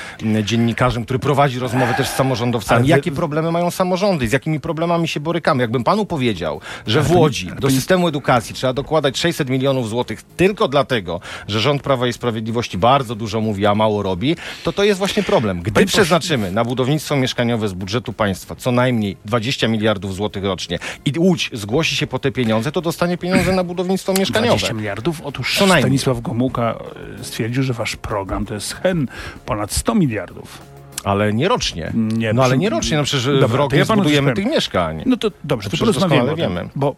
dziennikarzem, 0.44 1.04
który 1.04 1.20
prowadzi 1.20 1.60
rozmowy 1.60 1.94
też 1.94 2.08
z 2.08 2.16
samorządowcami. 2.16 2.80
Ale 2.92 2.98
Jakie 2.98 3.12
problemy 3.12 3.52
mają 3.52 3.72
samorządy? 3.72 4.28
Z 4.28 4.32
jakimi 4.32 4.60
problemami 4.60 5.08
się 5.08 5.20
borykamy? 5.20 5.62
Jakbym 5.64 5.84
panu 5.84 6.06
powiedział, 6.06 6.62
że 6.88 7.02
w 7.02 7.12
Łodzi 7.12 7.50
do 7.60 7.70
systemu 7.70 8.08
edukacji 8.08 8.56
trzeba 8.56 8.74
dokładać 8.74 9.18
600 9.18 9.50
milionów 9.50 9.90
złotych 9.90 10.22
tylko 10.38 10.68
dlatego, 10.68 11.20
że 11.48 11.60
rząd 11.60 11.82
Prawa 11.82 12.08
i 12.08 12.14
Sprawiedliwości 12.14 12.78
bardzo 12.78 13.16
dużo 13.16 13.42
mówi, 13.42 13.66
a 13.66 13.76
mało 13.76 14.04
robi, 14.04 14.36
to 14.64 14.74
to 14.74 14.84
jest 14.84 14.98
właśnie 15.00 15.24
problem. 15.24 15.62
Gdy 15.62 15.86
przeznaczymy 15.86 16.52
na 16.52 16.66
budownictwo 16.66 17.16
mieszkaniowe 17.16 17.55
z 17.58 17.74
budżetu 17.74 18.14
państwa 18.14 18.56
co 18.56 18.72
najmniej 18.72 19.18
20 19.26 19.68
miliardów 19.68 20.16
złotych 20.16 20.44
rocznie 20.44 20.80
i 21.06 21.20
Łódź 21.20 21.50
zgłosi 21.54 21.96
się 21.96 22.08
po 22.08 22.20
te 22.20 22.32
pieniądze, 22.32 22.72
to 22.72 22.82
dostanie 22.82 23.18
pieniądze 23.18 23.56
na 23.56 23.64
budownictwo 23.64 24.14
mieszkaniowe. 24.14 24.48
20 24.48 24.74
miliardów? 24.74 25.22
Otóż 25.22 25.58
Co 25.58 25.66
najmniej. 25.66 25.82
Stanisław 25.82 26.22
Gomułka 26.22 26.76
e, 27.20 27.24
stwierdził, 27.24 27.64
że 27.64 27.74
wasz 27.74 27.96
program 27.96 28.46
to 28.46 28.54
jest 28.54 28.74
hen 28.74 29.08
ponad 29.46 29.72
100 29.72 29.96
miliardów. 29.96 30.62
Ale 31.04 31.34
nie 31.34 31.48
rocznie. 31.48 31.92
Nie, 31.94 32.34
no 32.34 32.44
ale 32.44 32.58
nie 32.58 32.70
rocznie, 32.70 32.98
no 32.98 33.04
przecież 33.04 33.26
Dobra, 33.26 33.48
w 33.48 33.56
rok 33.56 33.70
to 33.72 33.76
ja 33.76 33.86
zbudujemy 33.86 34.34
tych 34.34 34.46
mieszkań. 34.46 35.04
No 35.06 35.18
to 35.18 35.32
dobrze, 35.44 35.70
to 35.70 35.78
przecież 35.78 35.96
porozmawiamy 35.96 36.36
wiemy. 36.36 36.70
Bo 36.76 36.96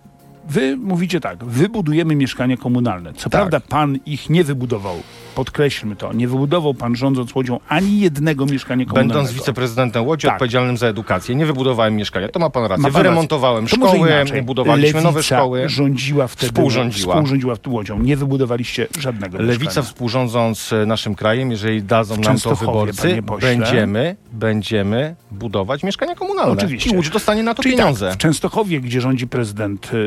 wy 0.49 0.77
mówicie 0.77 1.19
tak, 1.19 1.45
wybudujemy 1.45 2.15
mieszkania 2.15 2.57
komunalne. 2.57 3.13
Co 3.13 3.29
prawda 3.29 3.59
pan 3.59 3.97
ich 4.05 4.29
nie 4.29 4.43
wybudował 4.43 5.01
podkreślmy 5.37 5.95
to, 5.95 6.13
nie 6.13 6.27
wybudował 6.27 6.73
pan 6.73 6.95
rządząc 6.95 7.35
Łodzią 7.35 7.59
ani 7.69 7.99
jednego 7.99 8.45
mieszkania 8.45 8.85
komunalnego. 8.85 9.13
Będąc 9.19 9.37
wiceprezydentem 9.37 10.05
Łodzi 10.07 10.27
Tak. 10.27 10.35
odpowiedzialnym 10.35 10.77
za 10.77 10.87
edukację, 10.87 11.35
nie 11.35 11.45
wybudowałem 11.45 11.95
mieszkania. 11.95 12.29
To 12.29 12.39
ma 12.39 12.49
pan 12.49 12.63
rację. 12.65 12.81
Ma 12.83 12.91
pan 12.91 13.01
Wyremontowałem 13.03 13.63
rację. 13.65 13.77
Szkoły, 13.77 14.41
budowaliśmy 14.43 14.87
Lewica 14.87 15.01
nowe 15.01 15.23
szkoły. 15.23 15.69
rządziła 15.69 16.27
wtedy, 16.27 16.47
Współrządziła. 16.53 17.13
współrządziła 17.15 17.55
w 17.55 17.67
Łodzią. 17.67 17.99
Nie 17.99 18.17
wybudowaliście 18.17 18.87
żadnego 18.99 19.37
Lewica 19.37 19.65
mieszkania. 19.65 19.85
współrządząc 19.85 20.73
e, 20.73 20.85
naszym 20.85 21.15
krajem, 21.15 21.51
jeżeli 21.51 21.83
dadzą 21.83 22.17
nam 22.17 22.39
to 22.39 22.55
wyborcy, 22.55 23.23
będziemy, 23.41 24.15
będziemy 24.33 25.15
budować 25.31 25.83
mieszkania 25.83 26.15
komunalne. 26.15 26.53
Oczywiście. 26.53 26.89
I 26.89 26.95
Łódź 26.95 27.09
dostanie 27.09 27.43
na 27.43 27.53
to 27.53 27.63
Czyli 27.63 27.75
pieniądze. 27.75 28.05
Tak, 28.05 28.15
w 28.15 28.17
Częstochowie, 28.17 28.81
gdzie 28.81 29.01
rządzi 29.01 29.27
prezydent 29.27 29.91
y, 29.93 29.97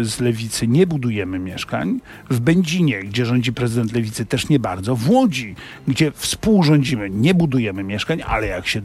y, 0.00 0.04
z 0.04 0.20
Lewicy, 0.20 0.68
nie 0.68 0.86
budujemy 0.86 1.38
mieszkań. 1.38 2.00
W 2.30 2.40
Będzinie, 2.40 3.00
gdzie 3.00 3.26
rządzi 3.26 3.52
prezydent 3.52 3.92
Lewicy, 3.92 4.26
też 4.26 4.48
nie 4.48 4.58
bardzo. 4.58 4.69
W 4.78 5.10
Łodzi, 5.10 5.54
gdzie 5.88 6.12
współrządzimy, 6.14 7.10
nie 7.10 7.34
budujemy 7.34 7.82
mieszkań, 7.84 8.22
ale 8.26 8.46
jak 8.46 8.66
się 8.66 8.80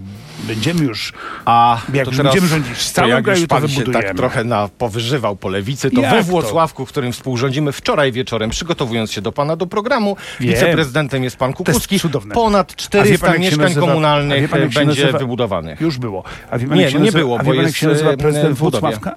będziemy 0.48 0.84
już 0.86 1.14
A 1.46 1.82
Jak 1.94 2.08
już 2.08 2.18
teraz, 2.18 2.34
będziemy 2.34 2.48
rządzić 2.48 2.74
w 2.78 2.88
to 2.90 2.96
całym 2.96 3.24
kraju, 3.24 3.42
to 3.42 3.48
pan 3.48 3.62
się 3.68 3.68
wybudujemy. 3.80 4.04
tak 4.08 4.18
trochę 4.18 4.44
na, 4.44 4.70
powyżywał 4.78 5.36
po 5.36 5.50
lewicy, 5.50 5.92
to 5.92 6.02
Jak 6.02 6.12
we 6.12 6.18
to? 6.18 6.24
Włocławku, 6.24 6.86
w 6.86 6.90
którym 6.90 7.12
współrządzimy 7.12 7.72
wczoraj 7.72 8.12
wieczorem, 8.12 8.50
przygotowując 8.50 9.12
się 9.12 9.22
do 9.22 9.32
pana 9.32 9.56
do 9.56 9.68
programu, 9.68 10.16
Wiem. 10.40 10.50
wiceprezydentem 10.54 11.24
jest 11.24 11.38
pan 11.38 11.54
cudowne. 12.02 12.36
Ponad 12.36 12.72
A 12.72 12.72
wie 12.72 12.78
400 12.78 13.28
pan, 13.28 13.40
mieszkań 13.40 13.60
nazywa- 13.66 13.88
komunalnych 13.88 14.50
pan, 14.50 14.60
będzie 14.60 14.86
nazywa- 14.86 15.18
wybudowanych. 15.20 15.82
już 15.82 15.98
było. 15.98 16.24
A 16.52 16.58
wie 16.58 16.68
pan, 16.68 16.78
Nie, 16.78 16.90
no 16.94 17.00
nie 17.00 17.12
było, 17.12 17.40
bo 17.40 17.54
jak 17.54 17.66
jest, 17.66 17.78
się 17.78 17.88
nazywa 17.88 18.12
e, 18.12 18.18
prezydent. 18.18 18.58
Włocławka? 18.58 19.16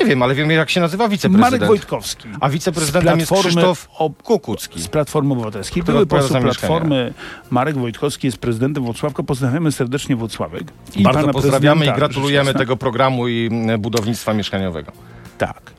Nie 0.00 0.06
wiem, 0.06 0.22
ale 0.22 0.34
wiem 0.34 0.50
jak 0.50 0.70
się 0.70 0.80
nazywa 0.80 1.08
wiceprezydent. 1.08 1.52
Marek 1.52 1.68
Wojtkowski. 1.68 2.28
A 2.40 2.48
wiceprezydentem 2.48 3.18
jest 3.20 3.32
Krzysztof 3.32 3.88
ob- 3.98 4.22
Kukucki. 4.22 4.82
Z 4.82 4.88
Platformy 4.88 5.32
Obywatelskiej. 5.32 5.82
Były 5.82 6.06
poseł. 6.06 6.42
Platformy 6.42 7.14
Marek 7.50 7.78
Wojtkowski 7.78 8.26
jest 8.26 8.38
prezydentem 8.38 8.84
Włocławka. 8.84 9.22
Pozdrawiamy 9.22 9.72
serdecznie 9.72 10.16
Włocławek. 10.16 10.62
I 10.96 11.02
Bardzo 11.02 11.28
pozdrawiamy 11.28 11.86
i 11.86 11.92
gratulujemy 11.92 12.54
tego 12.54 12.76
programu 12.76 13.28
i 13.28 13.48
mm, 13.52 13.80
budownictwa 13.80 14.34
mieszkaniowego. 14.34 14.92
Tak. 15.38 15.72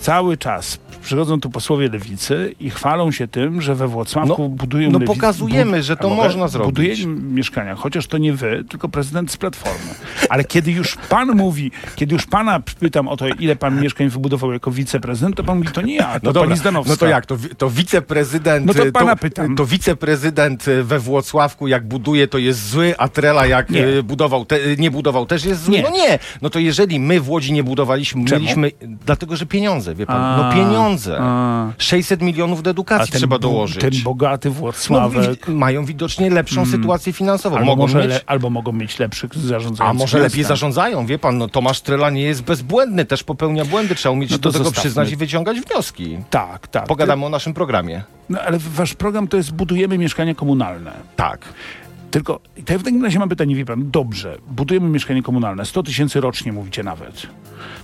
Cały 0.00 0.36
czas 0.36 0.78
przychodzą 1.02 1.40
tu 1.40 1.50
posłowie 1.50 1.88
lewicy 1.88 2.54
i 2.60 2.70
chwalą 2.70 3.10
się 3.12 3.28
tym, 3.28 3.62
że 3.62 3.74
we 3.74 3.88
Włocławku 3.88 4.42
No, 4.42 4.48
budują 4.48 4.90
no 4.90 4.98
lewicy- 4.98 5.06
pokazujemy, 5.14 5.82
że 5.82 5.96
to 5.96 6.10
można 6.10 6.48
zrobić. 6.48 6.70
Buduje 6.74 6.96
mieszkania, 7.22 7.74
chociaż 7.74 8.06
to 8.06 8.18
nie 8.18 8.32
wy, 8.32 8.64
tylko 8.68 8.88
prezydent 8.88 9.30
z 9.32 9.36
Platformy. 9.36 9.94
Ale 10.28 10.44
kiedy 10.44 10.72
już 10.72 10.96
pan 11.08 11.28
mówi, 11.36 11.70
kiedy 11.96 12.14
już 12.14 12.26
pana 12.26 12.60
pytam 12.80 13.08
o 13.08 13.16
to, 13.16 13.28
ile 13.28 13.56
pan 13.56 13.80
mieszkań 13.82 14.08
wybudował 14.08 14.52
jako 14.52 14.70
wiceprezydent, 14.70 15.36
to 15.36 15.44
pan 15.44 15.58
mówi, 15.58 15.68
to 15.72 15.82
nie 15.82 15.94
ja, 15.96 16.20
to 16.20 16.32
pani 16.32 16.56
Zdanowska. 16.56 16.90
no 16.92 16.96
to 16.96 17.06
jak, 17.06 17.26
to, 17.26 17.36
to 17.58 17.70
wiceprezydent, 17.70 18.66
No 18.66 18.74
to 18.74 18.86
y, 18.86 18.92
pana 18.92 19.16
to, 19.16 19.22
pytam. 19.22 19.56
to 19.56 19.66
wiceprezydent 19.66 20.68
y, 20.68 20.84
we 20.84 20.98
Włocławku 20.98 21.68
jak 21.68 21.88
buduje, 21.88 22.28
to 22.28 22.38
jest 22.38 22.68
zły, 22.70 22.94
a 22.98 23.08
Trela 23.08 23.46
jak 23.46 23.70
Nie. 23.70 23.86
y, 23.86 24.02
budował, 24.02 24.44
te, 24.44 24.58
nie 24.78 24.90
budował, 24.90 25.26
też 25.26 25.44
jest 25.44 25.62
zły? 25.64 25.74
Nie. 25.74 25.82
No 25.82 25.90
nie, 25.90 26.18
no 26.42 26.50
to 26.50 26.58
jeżeli 26.58 27.00
my 27.00 27.20
w 27.20 27.30
Łodzi 27.30 27.52
nie 27.52 27.64
budowaliśmy, 27.64 28.24
Czemu? 28.24 28.40
mieliśmy, 28.40 28.70
dlatego 29.06 29.36
że 29.36 29.46
pieniądze, 29.46 29.94
wie 29.94 30.06
pan, 30.06 30.16
A, 30.22 30.36
no 30.36 30.52
pieniądze. 30.52 30.89
A. 31.20 31.72
600 31.78 32.22
milionów 32.22 32.62
do 32.62 32.70
A 32.70 32.72
edukacji 32.72 33.12
ten, 33.12 33.18
trzeba 33.18 33.38
dołożyć. 33.38 33.80
ten 33.80 33.90
bogaty 34.04 34.48
no, 34.48 34.54
Włocławek. 34.54 35.46
wi- 35.46 35.54
mają 35.54 35.84
widocznie 35.84 36.30
lepszą 36.30 36.66
sytuację 36.66 37.12
finansową. 37.12 37.56
albo, 37.56 37.76
Mogą 37.76 37.86
mieć... 37.86 38.06
le, 38.06 38.20
albo 38.26 38.50
mogą 38.50 38.72
mieć 38.72 38.98
lepszych 38.98 39.34
zarządzających 39.34 39.86
A 39.86 39.94
może 39.94 40.18
lepiej 40.18 40.38
miastem. 40.38 40.56
zarządzają, 40.56 41.06
wie 41.06 41.18
pan, 41.18 41.38
no 41.38 41.48
Tomasz 41.48 41.80
Trela 41.80 42.10
nie 42.10 42.22
jest 42.22 42.42
bezbłędny, 42.42 43.04
też 43.04 43.24
popełnia 43.24 43.64
błędy, 43.64 43.94
trzeba 43.94 44.12
umieć 44.12 44.30
No 44.30 44.38
do 44.38 44.52
tego 44.52 44.64
zostawmy. 44.64 44.80
przyznać 44.82 45.10
i 45.12 45.16
wyciągać 45.16 45.60
wnioski. 45.60 46.18
Tak, 46.30 46.68
tak. 46.68 46.86
Pogadamy 46.86 47.26
o 47.26 47.28
naszym 47.28 47.54
programie. 47.54 48.02
No 48.28 48.40
ale 48.40 48.58
wasz 48.58 48.94
program 48.94 49.28
to 49.28 49.36
jest 49.36 49.52
budujemy 49.52 49.98
mieszkania 49.98 50.34
komunalne. 50.34 50.92
Tak. 51.16 51.40
Tylko 52.10 52.40
to 52.64 52.72
ja 52.72 52.78
w 52.78 52.82
takim 52.82 53.04
razie 53.04 53.18
mam 53.18 53.28
pytanie, 53.28 53.54
wie 53.56 53.64
pan, 53.64 53.90
dobrze, 53.90 54.38
budujemy 54.48 54.88
mieszkanie 54.88 55.22
komunalne, 55.22 55.66
100 55.66 55.82
tysięcy 55.82 56.20
rocznie 56.20 56.52
mówicie 56.52 56.82
nawet. 56.82 57.26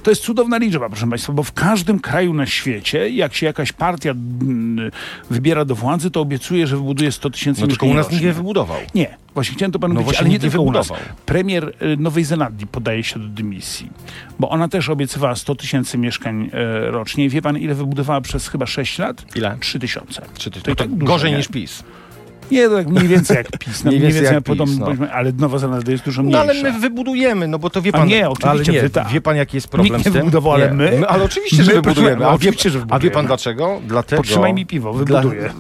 To 0.03 0.11
jest 0.11 0.23
cudowna 0.23 0.59
liczba, 0.59 0.89
proszę 0.89 1.07
państwa, 1.11 1.33
bo 1.33 1.43
w 1.43 1.53
każdym 1.53 2.01
kraju 2.01 2.35
na 2.35 2.47
świecie, 2.47 3.09
jak 3.11 3.35
się 3.35 3.47
jakaś 3.47 3.73
partia 3.73 4.11
mm, 4.11 4.91
wybiera 5.31 5.65
do 5.65 5.75
władzy, 5.75 6.11
to 6.11 6.21
obiecuje, 6.21 6.67
że 6.67 6.77
wybuduje 6.77 7.13
100 7.13 7.31
tysięcy 7.31 7.61
No 7.61 7.67
tylko 7.67 7.87
mieszkań 7.87 8.01
u 8.01 8.03
nas 8.03 8.13
nikt 8.13 8.25
nie 8.25 8.33
wybudował. 8.33 8.77
Nie, 8.95 9.17
właśnie 9.35 9.55
chciałem 9.55 9.73
to 9.73 9.79
panu 9.79 9.95
No 9.95 10.01
powiedzieć, 10.01 10.21
ale 10.21 10.29
nie 10.31 10.39
tylko 10.39 10.63
u 10.63 10.73
nas. 10.73 10.87
wybudował. 10.87 11.15
Premier 11.27 11.73
y, 11.83 11.97
Nowej 11.97 12.25
Zelandii 12.25 12.67
podaje 12.67 13.05
się 13.05 13.21
do 13.21 13.29
dymisji, 13.29 13.91
bo 14.39 14.51
ona 14.51 14.69
też 14.69 14.89
obiecywała 14.89 15.37
100 15.37 15.55
tysięcy 15.55 15.99
mieszkań 15.99 16.51
e, 16.53 16.91
rocznie. 16.91 17.29
Wie 17.29 17.43
pan, 17.43 17.59
ile 17.59 17.75
wybudowała 17.75 18.21
przez 18.21 18.49
chyba 18.49 18.67
6 18.67 18.99
lat? 18.99 19.37
Ile? 19.37 19.57
3 19.61 19.79
tysiące. 19.79 20.23
Czy 20.39 20.51
ty, 20.51 20.61
To 20.61 20.71
i 20.71 20.77
to 20.77 20.85
tak 20.85 20.99
gorzej 20.99 21.33
niż 21.33 21.49
PiS. 21.49 21.83
Nie, 22.51 22.69
to 22.69 22.77
tak 22.77 22.87
mniej 22.89 23.09
więcej 23.09 23.37
jak 23.37 23.59
PiS. 23.59 23.85
No, 23.85 23.89
Mniej 23.91 24.01
mniej 24.01 24.13
więcej 24.13 24.23
więcej 24.23 24.35
jak 24.35 24.45
podobno, 24.45 24.73
PiS, 24.73 24.79
no. 24.81 24.85
powiedzmy, 24.85 25.13
ale 25.13 25.33
Nowa 25.33 25.59
Zelandia 25.59 25.93
jest 25.93 26.05
dużo 26.05 26.23
No 26.23 26.29
mniejsza. 26.29 26.41
ale 26.41 26.55
my 26.73 26.81
wybudujemy, 26.81 27.49
no 27.49 27.59
bo 27.59 27.71
to 27.71 27.83
wie 27.83 27.91
A 27.95 27.99
pan. 27.99 28.09
nie, 28.09 28.29
oczywiście, 28.29 28.73
ale 28.73 28.83
nie, 28.83 28.91
tak. 28.91 29.09
wie 29.09 29.21
pan 29.21 29.37
jaki 29.37 29.57
jest 29.57 29.69
problem 29.69 29.93
Nikt 29.93 29.97
nie 30.07 30.11
z 30.11 30.15
tym? 30.15 30.23
wybudował, 30.23 30.53
ale 30.53 30.75
my? 30.75 31.09
Ale 31.09 31.25
oczywiście, 31.25 31.65
że 31.65 31.75
My, 31.75 31.83
proszę 31.83 31.95
wybudujemy. 32.01 32.27
A 32.27 32.31
wie, 32.31 32.35
oczywiście, 32.37 32.71
że 32.71 32.85
a 32.91 32.99
wie 32.99 33.11
pan 33.11 33.27
dlaczego? 33.27 33.81
Dlatego. 33.87 34.23
Potrzymaj 34.23 34.55
mi 34.55 34.67
piwo, 34.67 34.93
Dla- 35.05 35.21
wybuduję. 35.21 35.51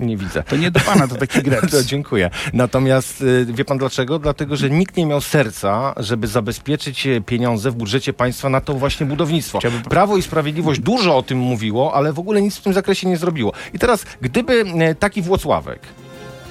Nie 0.00 0.16
widzę. 0.16 0.42
To 0.42 0.56
nie 0.56 0.70
do 0.70 0.80
pana, 0.80 1.08
to 1.08 1.14
taki 1.14 1.38
To 1.42 1.50
greps. 1.50 1.84
dziękuję. 1.84 2.30
Natomiast 2.52 3.20
y, 3.22 3.46
wie 3.48 3.64
pan 3.64 3.78
dlaczego? 3.78 4.18
Dlatego, 4.18 4.56
że 4.56 4.70
nikt 4.70 4.96
nie 4.96 5.06
miał 5.06 5.20
serca, 5.20 5.94
żeby 5.96 6.26
zabezpieczyć 6.26 7.06
e, 7.06 7.20
pieniądze 7.20 7.70
w 7.70 7.74
budżecie 7.74 8.12
państwa 8.12 8.48
na 8.48 8.60
to 8.60 8.74
właśnie 8.74 9.06
budownictwo. 9.06 9.58
Prawo 9.90 10.16
i 10.16 10.22
Sprawiedliwość 10.22 10.80
dużo 10.80 11.16
o 11.16 11.22
tym 11.22 11.38
mówiło, 11.38 11.94
ale 11.94 12.12
w 12.12 12.18
ogóle 12.18 12.42
nic 12.42 12.56
w 12.56 12.62
tym 12.62 12.72
zakresie 12.72 13.08
nie 13.08 13.16
zrobiło. 13.16 13.52
I 13.74 13.78
teraz, 13.78 14.06
gdyby 14.20 14.64
e, 14.78 14.94
taki 14.94 15.22
Włocławek, 15.22 15.80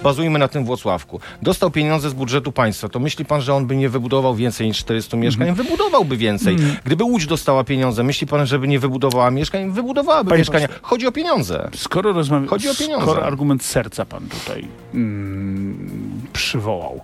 bazujmy 0.06 0.40
na 0.40 0.48
tym 0.48 0.66
Włocławku, 0.66 1.20
dostał 1.42 1.72
pieniądze 1.72 2.10
z 2.10 2.14
budżetu 2.14 2.52
państwa, 2.52 2.90
to 2.90 3.00
myśli 3.00 3.26
pan, 3.26 3.42
że 3.42 3.54
on 3.54 3.66
by 3.66 3.76
nie 3.76 3.90
wybudował 3.90 4.36
więcej 4.36 4.68
niż 4.68 4.78
400 4.78 5.18
mieszkań? 5.18 5.48
Mhm. 5.50 5.68
Wybudowałby 5.68 6.18
więcej. 6.18 6.58
Gdyby 6.84 7.04
Łódź 7.04 7.26
dostała 7.26 7.64
pieniądze, 7.64 8.04
myśli 8.04 8.28
pan, 8.28 8.46
żeby 8.46 8.68
nie 8.68 8.80
wybudowała 8.80 9.32
mieszkań? 9.32 9.72
Wybudowałaby 9.72 10.30
Panie 10.30 10.40
mieszkania. 10.40 10.68
Chodzi 10.82 11.08
o 11.08 11.12
pieniądze. 11.12 11.70
Skoro 11.76 12.14
rozmawiamy, 12.14 12.48
Chodzi 12.48 12.70
o 12.70 12.76
pieniądze. 12.76 13.06
skoro 13.06 13.26
argument 13.26 13.64
serca 13.64 14.06
pan 14.06 14.24
tutaj 14.30 14.68
mm, 14.94 16.22
przywołał, 16.34 17.02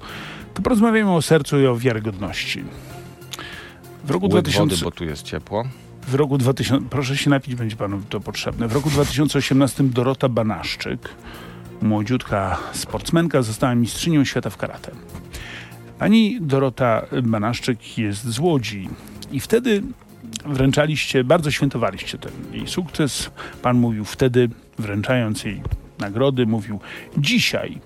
to 0.54 0.62
porozmawiamy 0.62 1.12
o 1.16 1.22
sercu 1.22 1.60
i 1.60 1.66
o 1.68 1.76
wiarygodności. 1.76 2.64
W 4.04 4.12
roku, 4.12 4.26
Łyk 4.26 4.34
2000, 4.34 4.76
wody, 4.76 4.86
bo 4.86 4.92
tu 4.92 5.04
jest 5.06 5.24
ciepło. 5.24 5.64
w 6.08 6.16
roku 6.16 6.38
2000, 6.38 6.86
proszę 6.90 7.18
się 7.18 7.30
napić, 7.30 7.56
będzie 7.56 7.76
panu 7.76 8.02
to 8.10 8.20
potrzebne. 8.20 8.68
W 8.68 8.74
roku 8.74 8.90
2018 8.90 9.84
Dorota 9.84 10.30
Banaszczyk, 10.30 11.10
młodziutka 11.82 12.58
sportsmenka, 12.74 13.42
została 13.42 13.76
mistrzynią 13.76 14.26
świata 14.26 14.50
w 14.50 14.58
karate. 14.58 14.92
Pani 16.00 16.38
Dorota 16.42 17.06
Banaszczyk 17.24 17.98
jest 17.98 18.24
z 18.24 18.40
Łodzi 18.40 18.90
i 19.32 19.40
wtedy 19.40 19.84
wręczaliście, 20.46 21.24
bardzo 21.24 21.52
świętowaliście 21.52 22.18
ten 22.18 22.32
jej 22.52 22.68
sukces. 22.68 23.32
Pan 23.62 23.78
mówił 23.78 24.06
wtedy, 24.06 24.50
wręczając 24.80 25.44
jej 25.44 25.62
nagrody, 26.00 26.46
mówił 26.46 26.80
dzisiaj 27.18 27.78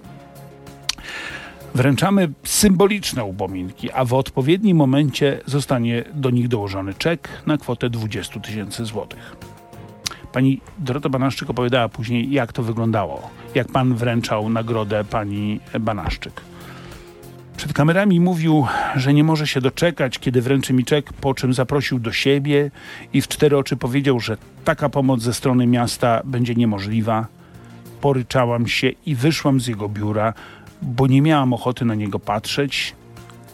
wręczamy 1.75 2.29
symboliczne 2.43 3.23
upominki, 3.23 3.91
a 3.91 4.05
w 4.05 4.13
odpowiednim 4.13 4.77
momencie 4.77 5.39
zostanie 5.45 6.03
do 6.13 6.29
nich 6.29 6.47
dołożony 6.47 6.93
czek 6.93 7.29
na 7.45 7.57
kwotę 7.57 7.89
20 7.89 8.39
tysięcy 8.39 8.85
złotych. 8.85 9.35
Pani 10.31 10.61
Dorota 10.79 11.09
Banaszczyk 11.09 11.49
opowiadała 11.49 11.89
później, 11.89 12.31
jak 12.31 12.53
to 12.53 12.63
wyglądało, 12.63 13.29
jak 13.55 13.67
pan 13.67 13.95
wręczał 13.95 14.49
nagrodę 14.49 15.03
pani 15.03 15.59
Banaszczyk. 15.79 16.41
Przed 17.57 17.73
kamerami 17.73 18.19
mówił, 18.19 18.67
że 18.95 19.13
nie 19.13 19.23
może 19.23 19.47
się 19.47 19.61
doczekać, 19.61 20.19
kiedy 20.19 20.41
wręczy 20.41 20.73
mi 20.73 20.85
czek, 20.85 21.13
po 21.13 21.33
czym 21.33 21.53
zaprosił 21.53 21.99
do 21.99 22.11
siebie 22.11 22.71
i 23.13 23.21
w 23.21 23.27
cztery 23.27 23.57
oczy 23.57 23.77
powiedział, 23.77 24.19
że 24.19 24.37
taka 24.65 24.89
pomoc 24.89 25.21
ze 25.21 25.33
strony 25.33 25.67
miasta 25.67 26.21
będzie 26.25 26.55
niemożliwa. 26.55 27.27
Poryczałam 28.01 28.67
się 28.67 28.91
i 29.05 29.15
wyszłam 29.15 29.61
z 29.61 29.67
jego 29.67 29.89
biura, 29.89 30.33
bo 30.81 31.07
nie 31.07 31.21
miałam 31.21 31.53
ochoty 31.53 31.85
na 31.85 31.95
niego 31.95 32.19
patrzeć. 32.19 32.95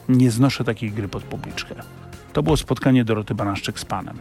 Nie 0.09 0.31
znoszę 0.31 0.63
takiej 0.63 0.91
gry 0.91 1.07
pod 1.07 1.23
publiczkę. 1.23 1.75
To 2.33 2.43
było 2.43 2.57
spotkanie 2.57 3.03
Doroty 3.03 3.35
Banaszczyk 3.35 3.79
z 3.79 3.85
panem. 3.85 4.17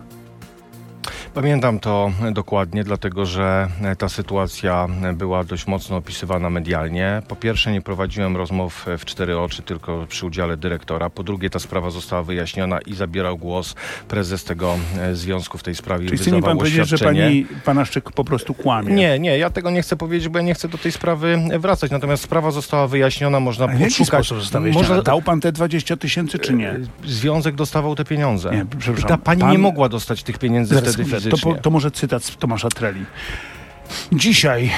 Pamiętam 1.34 1.80
to 1.80 2.12
dokładnie, 2.32 2.84
dlatego 2.84 3.26
że 3.26 3.68
e, 3.82 3.96
ta 3.96 4.08
sytuacja 4.08 4.86
była 5.14 5.44
dość 5.44 5.66
mocno 5.66 5.96
opisywana 5.96 6.50
medialnie. 6.50 7.22
Po 7.28 7.36
pierwsze, 7.36 7.72
nie 7.72 7.82
prowadziłem 7.82 8.36
rozmów 8.36 8.86
w 8.98 9.04
cztery 9.04 9.38
oczy, 9.38 9.62
tylko 9.62 10.06
przy 10.08 10.26
udziale 10.26 10.56
dyrektora. 10.56 11.10
Po 11.10 11.22
drugie, 11.22 11.50
ta 11.50 11.58
sprawa 11.58 11.90
została 11.90 12.22
wyjaśniona 12.22 12.80
i 12.80 12.94
zabierał 12.94 13.38
głos 13.38 13.74
prezes 14.08 14.44
tego 14.44 14.76
e, 14.98 15.14
związku 15.14 15.58
w 15.58 15.62
tej 15.62 15.74
sprawie. 15.74 16.06
Czyli 16.06 16.18
chce 16.18 16.32
mi 16.32 16.42
pan 16.42 16.58
powiedzieć, 16.58 16.88
że 16.88 16.98
pani 16.98 17.46
Banaszczyk 17.66 18.12
po 18.12 18.24
prostu 18.24 18.54
kłamie? 18.54 18.94
Nie, 18.94 19.18
nie, 19.18 19.38
ja 19.38 19.50
tego 19.50 19.70
nie 19.70 19.82
chcę 19.82 19.96
powiedzieć, 19.96 20.28
bo 20.28 20.38
ja 20.38 20.44
nie 20.44 20.54
chcę 20.54 20.68
do 20.68 20.78
tej 20.78 20.92
sprawy 20.92 21.38
wracać. 21.58 21.90
Natomiast 21.90 22.22
sprawa 22.22 22.50
została 22.50 22.86
wyjaśniona, 22.86 23.40
można 23.40 23.64
A 23.64 23.78
poszukać. 23.78 24.32
Można, 24.72 25.02
Dał 25.02 25.22
pan 25.22 25.40
te 25.40 25.52
20 25.52 25.96
tysięcy, 25.96 26.38
czy 26.38 26.54
nie? 26.54 26.74
Związek 27.06 27.54
dostawał 27.54 27.96
te 27.96 28.04
pieniądze. 28.04 28.50
Nie, 28.50 28.66
przepraszam. 28.78 29.08
Ta 29.08 29.18
pani 29.18 29.40
Pan- 29.40 29.50
nie 29.52 29.58
mogła 29.58 29.88
dostać 29.88 30.22
tych 30.22 30.38
pieniędzy 30.38 30.74
Zaraz, 30.74 30.94
wtedy 30.94 31.19
to, 31.28 31.36
po, 31.38 31.54
to 31.54 31.70
może 31.70 31.90
cytat 31.90 32.24
z 32.24 32.36
Tomasza 32.36 32.68
Treli. 32.68 33.04
Dzisiaj 34.12 34.70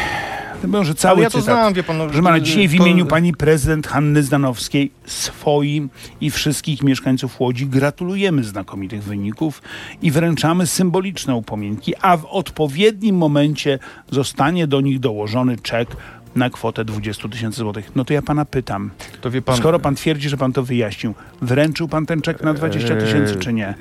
To 0.62 0.68
może 0.68 0.94
cały 0.94 1.14
Ale 1.14 1.22
ja 1.22 1.30
to 1.30 1.40
cytat. 1.40 1.54
znam, 1.58 1.74
wie 1.74 1.82
pan, 1.82 1.98
no, 1.98 2.12
że 2.12 2.22
ma 2.22 2.30
na 2.30 2.36
to- 2.38 2.44
dzisiaj 2.44 2.68
w 2.68 2.76
to- 2.76 2.82
imieniu 2.82 3.06
pani 3.06 3.32
prezydent 3.32 3.86
Hanny 3.86 4.22
Zdanowskiej 4.22 4.92
swoim 5.06 5.90
i 6.20 6.30
wszystkich 6.30 6.82
mieszkańców 6.82 7.40
Łodzi 7.40 7.66
gratulujemy 7.66 8.44
znakomitych 8.44 9.02
wyników 9.02 9.62
i 10.02 10.10
wręczamy 10.10 10.66
symboliczne 10.66 11.34
upominki, 11.34 11.92
a 12.00 12.16
w 12.16 12.24
odpowiednim 12.30 13.16
momencie 13.16 13.78
zostanie 14.10 14.66
do 14.66 14.80
nich 14.80 15.00
dołożony 15.00 15.56
czek 15.56 15.88
na 16.36 16.50
kwotę 16.50 16.84
20 16.84 17.28
tysięcy 17.28 17.56
złotych. 17.58 17.90
No 17.96 18.04
to 18.04 18.12
ja 18.14 18.22
pana 18.22 18.44
pytam, 18.44 18.90
To 19.20 19.30
pan, 19.44 19.56
skoro 19.56 19.78
pan 19.78 19.94
twierdzi, 19.94 20.28
że 20.28 20.36
pan 20.36 20.52
to 20.52 20.62
wyjaśnił, 20.62 21.14
wręczył 21.42 21.88
pan 21.88 22.06
ten 22.06 22.22
czek 22.22 22.42
na 22.42 22.54
20 22.54 22.96
tysięcy 22.96 23.36
czy 23.36 23.52
nie? 23.52 23.74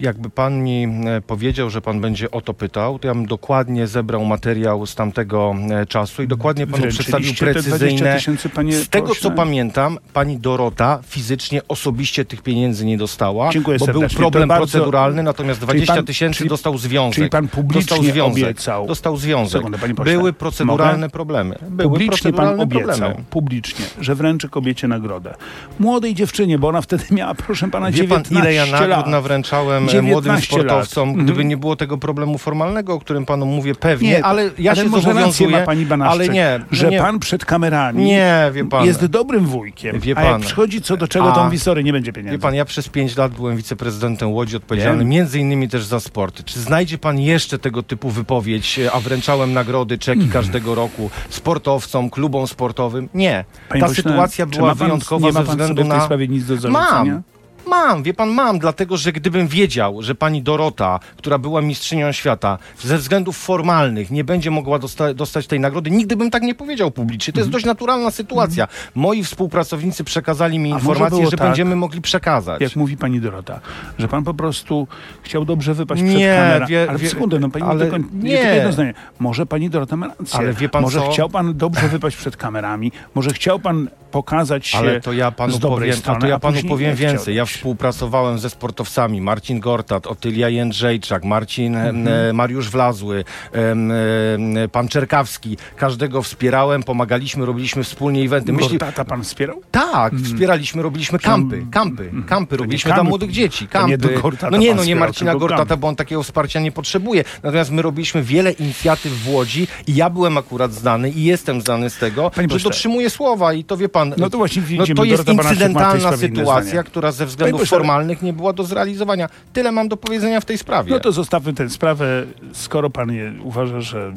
Jakby 0.00 0.30
pan 0.30 0.62
mi 0.62 0.84
e, 1.06 1.20
powiedział, 1.20 1.70
że 1.70 1.80
pan 1.80 2.00
będzie 2.00 2.30
o 2.30 2.40
to 2.40 2.54
pytał, 2.54 2.98
to 2.98 3.08
ja 3.08 3.14
bym 3.14 3.26
dokładnie 3.26 3.86
zebrał 3.86 4.24
materiał 4.24 4.86
z 4.86 4.94
tamtego 4.94 5.54
e, 5.70 5.86
czasu 5.86 6.22
i 6.22 6.28
dokładnie 6.28 6.66
panu 6.66 6.86
przedstawił 6.88 7.10
Wręczyliście 7.34 7.46
te 7.46 7.52
20 7.52 7.68
precyzyjne... 7.78 8.14
tysięcy, 8.14 8.48
Z 8.84 8.88
tego, 8.88 9.06
pośle? 9.08 9.22
co 9.22 9.36
pamiętam, 9.36 9.98
pani 10.12 10.38
Dorota 10.38 10.98
fizycznie, 11.06 11.60
osobiście 11.68 12.24
tych 12.24 12.42
pieniędzy 12.42 12.84
nie 12.84 12.98
dostała, 12.98 13.50
Dziękuję 13.52 13.78
bo 13.78 13.86
był 13.86 13.94
serdecznie. 13.94 14.18
problem 14.18 14.42
To 14.42 14.54
bardzo- 14.54 14.66
proceduralny, 14.72 15.22
natomiast 15.22 15.60
Czyli 15.60 15.66
20 15.66 15.94
pan- 15.94 16.04
tysięcy 16.04 16.38
czyli- 16.38 16.50
dostał 16.50 16.78
związek. 16.78 17.14
czyli 17.14 17.30
pan 17.30 17.48
publicznie 17.48 17.80
dostał 17.96 18.04
związek. 18.12 18.44
obiecał- 18.44 18.86
Dostał 18.86 19.16
związek. 19.16 19.62
Sekundę. 19.62 20.04
Były 20.04 20.32
proceduralne 20.32 20.96
Mogę? 21.06 21.10
problemy. 21.10 21.54
Były 21.70 21.90
publicznie 21.98 22.32
pan 22.32 22.36
proceduralne 22.46 22.62
obiecał, 22.62 22.86
problemy. 22.98 23.24
publicznie, 23.30 23.84
że 24.00 24.14
wręczy 24.14 24.48
kobiecie 24.48 24.88
nagrodę. 24.88 25.34
Młodej 25.78 26.14
dziewczynie, 26.14 26.58
bo 26.58 26.68
ona 26.68 26.80
wtedy 26.82 27.04
miała, 27.10 27.34
proszę 27.34 27.70
pana, 27.70 27.86
Wie 27.86 27.92
19 27.96 28.34
pan, 28.34 28.42
ile 28.44 28.54
ja 28.54 28.66
nagród 28.66 28.88
lat. 28.90 29.06
nawręczałem 29.06 29.81
19 29.86 30.12
młodym 30.12 30.32
lat. 30.34 30.44
sportowcom, 30.44 31.08
Mhm. 31.08 31.26
gdyby 31.26 31.44
nie 31.44 31.56
było 31.56 31.76
tego 31.76 31.98
problemu 31.98 32.38
formalnego, 32.38 32.94
o 32.94 33.00
którym 33.00 33.26
panu 33.26 33.46
mówię, 33.46 33.74
pewnie, 33.74 34.08
Nie, 34.08 34.24
ale 34.24 34.50
ja 34.58 34.72
ale 34.72 34.82
się 34.82 34.88
zobowiązuję, 34.88 35.50
ma 35.50 35.60
pani 35.66 35.86
Banaszczyk, 35.86 36.20
ale 36.20 36.28
nie, 36.28 36.60
że 36.70 36.88
nie, 36.90 36.98
pan 36.98 37.18
przed 37.18 37.44
kamerami 37.44 38.04
Nie, 38.04 38.50
wie 38.52 38.64
pan. 38.64 38.84
jest 38.86 39.06
dobrym 39.06 39.46
wujkiem, 39.46 40.00
Wie 40.00 40.18
a 40.18 40.22
jak 40.22 40.32
pan. 40.32 40.40
przychodzi 40.40 40.82
co 40.82 40.96
do 40.96 41.08
czego, 41.08 41.32
A- 41.32 41.34
to 41.34 41.44
mówi, 41.44 41.58
sorry, 41.58 41.84
nie 41.84 41.92
będzie 41.92 42.12
pieniędzy. 42.12 42.36
Wie 42.38 42.42
pan, 42.42 42.54
ja 42.54 42.64
przez 42.64 42.88
pięć 42.88 43.16
lat 43.16 43.32
byłem 43.32 43.56
wiceprezydentem 43.56 44.32
Łodzi, 44.32 44.56
odpowiedzialny 44.56 44.98
Wiem. 44.98 45.08
między 45.08 45.40
innymi 45.40 45.68
też 45.68 45.84
za 45.84 46.00
sport. 46.00 46.44
Czy 46.44 46.60
znajdzie 46.60 46.98
pan 46.98 47.18
jeszcze 47.20 47.58
tego 47.58 47.82
typu 47.82 48.10
wypowiedź, 48.10 48.78
e, 48.78 48.92
a 48.92 49.00
wręczałem 49.00 49.52
nagrody, 49.52 49.98
czeki 49.98 50.18
Hmm. 50.18 50.32
każdego 50.32 50.74
roku 50.74 51.10
sportowcom, 51.30 52.10
klubom 52.10 52.46
sportowym? 52.46 53.08
Nie. 53.14 53.44
Ta 53.68 53.74
pośle, 53.78 53.94
sytuacja 53.94 54.46
była 54.46 54.62
ma 54.68 54.74
pan, 54.76 54.86
wyjątkowa 54.86 55.26
nie 55.26 55.32
ma 55.32 55.40
ze 55.40 55.46
pan 55.46 55.50
względu 55.56 55.74
sobie 55.74 55.84
w 55.84 55.88
tej 55.90 55.98
na... 55.98 56.04
sprawie 56.04 56.28
nic 56.28 56.44
do 56.46 56.56
zarzucenia? 56.56 57.04
Mam. 57.04 57.22
Mam, 57.66 58.02
wie 58.02 58.14
pan, 58.14 58.28
mam, 58.30 58.58
dlatego 58.58 58.96
że 58.96 59.12
gdybym 59.12 59.46
wiedział, 59.48 60.02
że 60.02 60.14
pani 60.14 60.42
Dorota, 60.42 61.00
która 61.16 61.38
była 61.38 61.62
mistrzynią 61.62 62.12
świata, 62.12 62.58
ze 62.78 62.98
względów 62.98 63.36
formalnych 63.36 64.10
nie 64.10 64.24
będzie 64.24 64.50
mogła 64.50 64.78
dosta 64.78 65.14
dostać 65.14 65.46
tej 65.46 65.60
nagrody, 65.60 65.90
nigdy 65.90 66.16
bym 66.16 66.30
tak 66.30 66.42
nie 66.42 66.54
powiedział 66.54 66.90
publicznie. 66.90 67.32
To 67.32 67.40
jest 67.40 67.50
dość 67.50 67.64
naturalna 67.64 68.10
sytuacja. 68.10 68.68
Moi 68.94 69.24
współpracownicy 69.24 70.04
przekazali 70.04 70.58
mi 70.58 70.70
A 70.70 70.74
może 70.74 70.86
informację, 70.86 71.18
było 71.18 71.30
że 71.30 71.36
tak, 71.36 71.46
będziemy 71.46 71.76
mogli 71.76 72.00
przekazać. 72.00 72.60
Jak 72.60 72.76
mówi 72.76 72.96
pani 72.96 73.20
Dorota, 73.20 73.60
że 73.98 74.08
pan 74.08 74.24
po 74.24 74.34
prostu 74.34 74.88
chciał 75.22 75.44
dobrze 75.44 75.74
wypaść 75.74 76.02
przed 76.02 76.14
Nie, 76.16 76.34
kamerą. 76.36 76.66
wie- 76.66 76.86
ale 76.88 76.98
wie- 76.98 77.08
sekundę, 77.08 77.38
no 77.38 77.50
pani 77.50 77.64
ale 77.64 77.84
nie. 77.84 77.90
tylko 77.90 78.08
jedno 78.54 78.72
zdanie. 78.72 78.94
Może 79.18 79.46
pani 79.46 79.70
Dorota 79.70 79.96
ma 79.96 80.06
rację. 80.08 80.38
Ale 80.38 80.52
wie 80.52 80.68
pan 80.68 80.82
Może 80.82 80.98
co? 81.00 81.10
chciał 81.10 81.28
pan 81.28 81.56
dobrze 81.56 81.88
wypaść 81.88 82.16
przed 82.16 82.36
kamerami, 82.36 82.92
może 83.14 83.30
chciał 83.30 83.58
pan 83.58 83.88
pokazać 84.10 84.66
się 84.66 84.78
Ale 84.78 85.00
to 85.00 85.12
ja 85.12 85.30
panu 85.30 85.52
z 85.52 85.58
dobrej 85.58 85.88
powiem, 85.90 86.00
strony, 86.00 86.20
to 86.20 86.26
ja 86.26 86.34
a 86.34 86.38
panu 86.38 86.54
później 86.54 86.70
powiem 86.70 86.90
nie 86.90 86.96
chciał 86.96 87.08
więcej. 87.10 87.34
Ja. 87.34 87.44
Współpracowałem 87.52 88.38
ze 88.38 88.50
sportowcami 88.50 89.20
Marcin 89.20 89.60
Gortat, 89.60 90.06
Otylia 90.06 90.48
Jędrzejczak, 90.48 91.24
Marcin 91.24 91.76
Mhm. 91.76 92.08
e, 92.08 92.32
Mariusz 92.32 92.68
Wlazły, 92.70 93.24
e, 93.54 94.68
pan 94.68 94.88
Czerkawski. 94.88 95.56
Każdego 95.76 96.22
wspierałem, 96.22 96.82
pomagaliśmy, 96.82 97.46
robiliśmy 97.46 97.84
wspólnie 97.84 98.22
eventy. 98.24 98.52
Myśli, 98.52 98.78
Gortata 98.78 99.04
pan 99.04 99.22
wspierał? 99.24 99.60
tak, 99.70 100.14
wspieraliśmy, 100.24 100.82
robiliśmy 100.82 101.18
kampy, 101.18 101.66
kampy, 101.70 102.10
kampy 102.26 102.56
robiliśmy 102.56 102.92
dla 102.94 103.04
młodych 103.04 103.30
dzieci, 103.30 103.64
nie 103.64 103.68
kampy. 103.68 103.98
do 103.98 104.20
Gortata 104.20 104.50
No 104.50 104.56
nie, 104.56 104.74
no 104.74 104.84
nie 104.84 104.96
Marcina 104.96 105.34
Gortata, 105.34 105.76
bo 105.76 105.88
on 105.88 105.96
takiego 105.96 106.22
wsparcia 106.22 106.60
nie 106.60 106.72
potrzebuje. 106.72 107.24
Natomiast 107.42 107.70
my 107.70 107.82
robiliśmy 107.82 108.22
wiele 108.22 108.52
inicjatyw 108.52 109.12
w 109.12 109.28
Łodzi 109.28 109.66
i 109.86 109.94
ja 109.94 110.10
byłem 110.10 110.38
akurat 110.38 110.72
znany 110.72 111.10
i 111.10 111.24
jestem 111.24 111.60
znany 111.60 111.90
z 111.90 111.96
tego, 111.96 112.30
Panie 112.30 112.48
że 112.50 112.58
dotrzymuję 112.58 113.10
słowa 113.10 113.52
i 113.52 113.64
to 113.64 113.76
wie 113.76 113.88
pan, 113.88 114.14
No 114.16 114.30
to 114.30 114.38
właśnie 114.38 114.62
no 114.78 114.86
to 114.96 115.04
jest 115.04 115.28
incydentalna 115.28 116.16
sytuacja, 116.16 116.82
która 116.82 117.12
ze 117.12 117.26
względów 117.44 117.60
pośle, 117.60 117.78
formalnych 117.78 118.22
nie 118.22 118.32
była 118.32 118.52
do 118.52 118.64
zrealizowania. 118.64 119.28
Tyle 119.52 119.72
mam 119.72 119.88
do 119.88 119.96
powiedzenia 119.96 120.40
w 120.40 120.44
tej 120.44 120.58
sprawie. 120.58 120.92
No 120.92 121.00
to 121.00 121.12
zostawmy 121.12 121.52
tę 121.52 121.70
sprawę, 121.70 122.26
skoro 122.52 122.90
pan 122.90 123.12
je 123.12 123.32
uważa, 123.42 123.80
że 123.80 124.12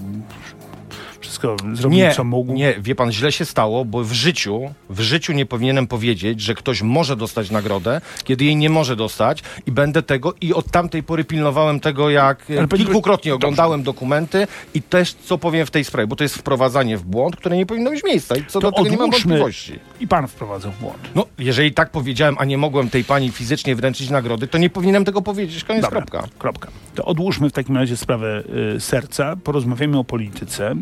wszystko 1.39 1.75
zrobił, 1.75 1.97
nie, 1.99 2.11
co 2.11 2.23
mógł. 2.23 2.53
nie, 2.53 2.75
wie 2.79 2.95
pan, 2.95 3.11
źle 3.11 3.31
się 3.31 3.45
stało, 3.45 3.85
bo 3.85 4.03
w 4.03 4.13
życiu, 4.13 4.61
w 4.89 4.99
życiu 5.01 5.33
nie 5.33 5.45
powinienem 5.45 5.87
powiedzieć, 5.87 6.41
że 6.41 6.53
ktoś 6.55 6.81
może 6.81 7.15
dostać 7.15 7.51
nagrodę, 7.51 8.01
kiedy 8.23 8.45
jej 8.45 8.55
nie 8.55 8.69
może 8.69 8.95
dostać 8.95 9.43
i 9.65 9.71
będę 9.71 10.03
tego 10.03 10.33
i 10.41 10.53
od 10.53 10.71
tamtej 10.71 11.03
pory 11.03 11.23
pilnowałem 11.23 11.79
tego, 11.79 12.09
jak 12.09 12.45
Ale 12.57 12.67
kilkukrotnie 12.67 13.31
Dobrze. 13.31 13.47
oglądałem 13.47 13.83
dokumenty 13.83 14.47
i 14.73 14.81
też 14.81 15.13
co 15.13 15.37
powiem 15.37 15.65
w 15.65 15.71
tej 15.71 15.83
sprawie, 15.83 16.07
bo 16.07 16.15
to 16.15 16.23
jest 16.23 16.35
wprowadzanie 16.35 16.97
w 16.97 17.03
błąd, 17.03 17.35
które 17.35 17.57
nie 17.57 17.65
powinno 17.65 17.91
mieć 17.91 18.03
miejsca 18.03 18.35
i 18.35 18.45
co 18.45 18.59
To 18.59 18.71
do 18.71 18.77
tego 18.77 18.89
nie 18.89 18.97
mam 18.97 19.11
wątpliwości. 19.11 19.79
I 19.99 20.07
pan 20.07 20.27
wprowadzał 20.27 20.71
w 20.71 20.79
błąd. 20.79 20.97
No, 21.15 21.25
jeżeli 21.39 21.73
tak 21.73 21.89
powiedziałem, 21.89 22.35
a 22.39 22.45
nie 22.45 22.57
mogłem 22.57 22.89
tej 22.89 23.03
pani 23.03 23.31
fizycznie 23.31 23.75
wręczyć 23.75 24.09
nagrody, 24.09 24.47
to 24.47 24.57
nie 24.57 24.69
powinienem 24.69 25.05
tego 25.05 25.21
powiedzieć. 25.21 25.63
Koniec, 25.63 25.81
Dobra, 25.81 26.01
kropka. 26.01 26.27
kropka. 26.37 26.67
To 26.95 27.05
odłóżmy 27.05 27.49
w 27.49 27.53
takim 27.53 27.77
razie 27.77 27.97
sprawę 27.97 28.43
y, 28.75 28.79
serca, 28.79 29.35
porozmawiamy 29.43 29.97
o 29.99 30.03
polityce. 30.03 30.75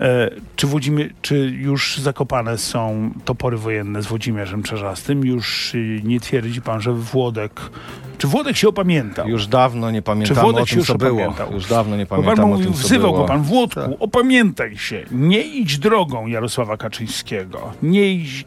E, 0.00 0.30
czy, 0.56 0.66
Włodzimie, 0.66 1.08
czy 1.22 1.38
już 1.38 1.98
zakopane 1.98 2.58
są 2.58 3.10
topory 3.24 3.56
wojenne 3.58 4.02
z 4.02 4.06
Włodzimierzem 4.06 4.62
Czarzastym? 4.62 5.24
Już 5.26 5.74
y, 5.74 6.00
nie 6.04 6.20
twierdzi 6.20 6.62
pan, 6.62 6.80
że 6.80 6.92
Włodek... 6.92 7.60
Czy 8.18 8.26
Włodek 8.26 8.56
się 8.56 8.68
opamiętał? 8.68 9.28
Już 9.28 9.46
dawno 9.46 9.90
nie 9.90 10.02
pamiętamy 10.02 10.40
Włodek 10.40 10.62
o 10.62 10.66
się 10.66 10.70
tym, 10.70 10.78
już 10.78 10.86
co 10.88 10.94
było. 10.94 11.10
opamiętał? 11.22 11.52
Już 11.52 11.66
dawno 11.66 11.96
nie 11.96 12.06
Bo 12.06 12.08
pan 12.16 12.22
pamiętam 12.24 12.44
o 12.44 12.48
mówił, 12.48 12.64
tym, 12.64 12.74
co 12.74 12.80
wzywał 12.82 13.10
było. 13.12 13.22
go 13.22 13.28
pan, 13.28 13.42
Włodku, 13.42 13.80
Tak. 13.80 13.90
opamiętaj 14.00 14.76
się, 14.76 15.04
nie 15.10 15.42
idź 15.42 15.78
drogą 15.78 16.26
Jarosława 16.26 16.76
Kaczyńskiego. 16.76 17.72
Nie 17.82 18.12
idź, 18.12 18.44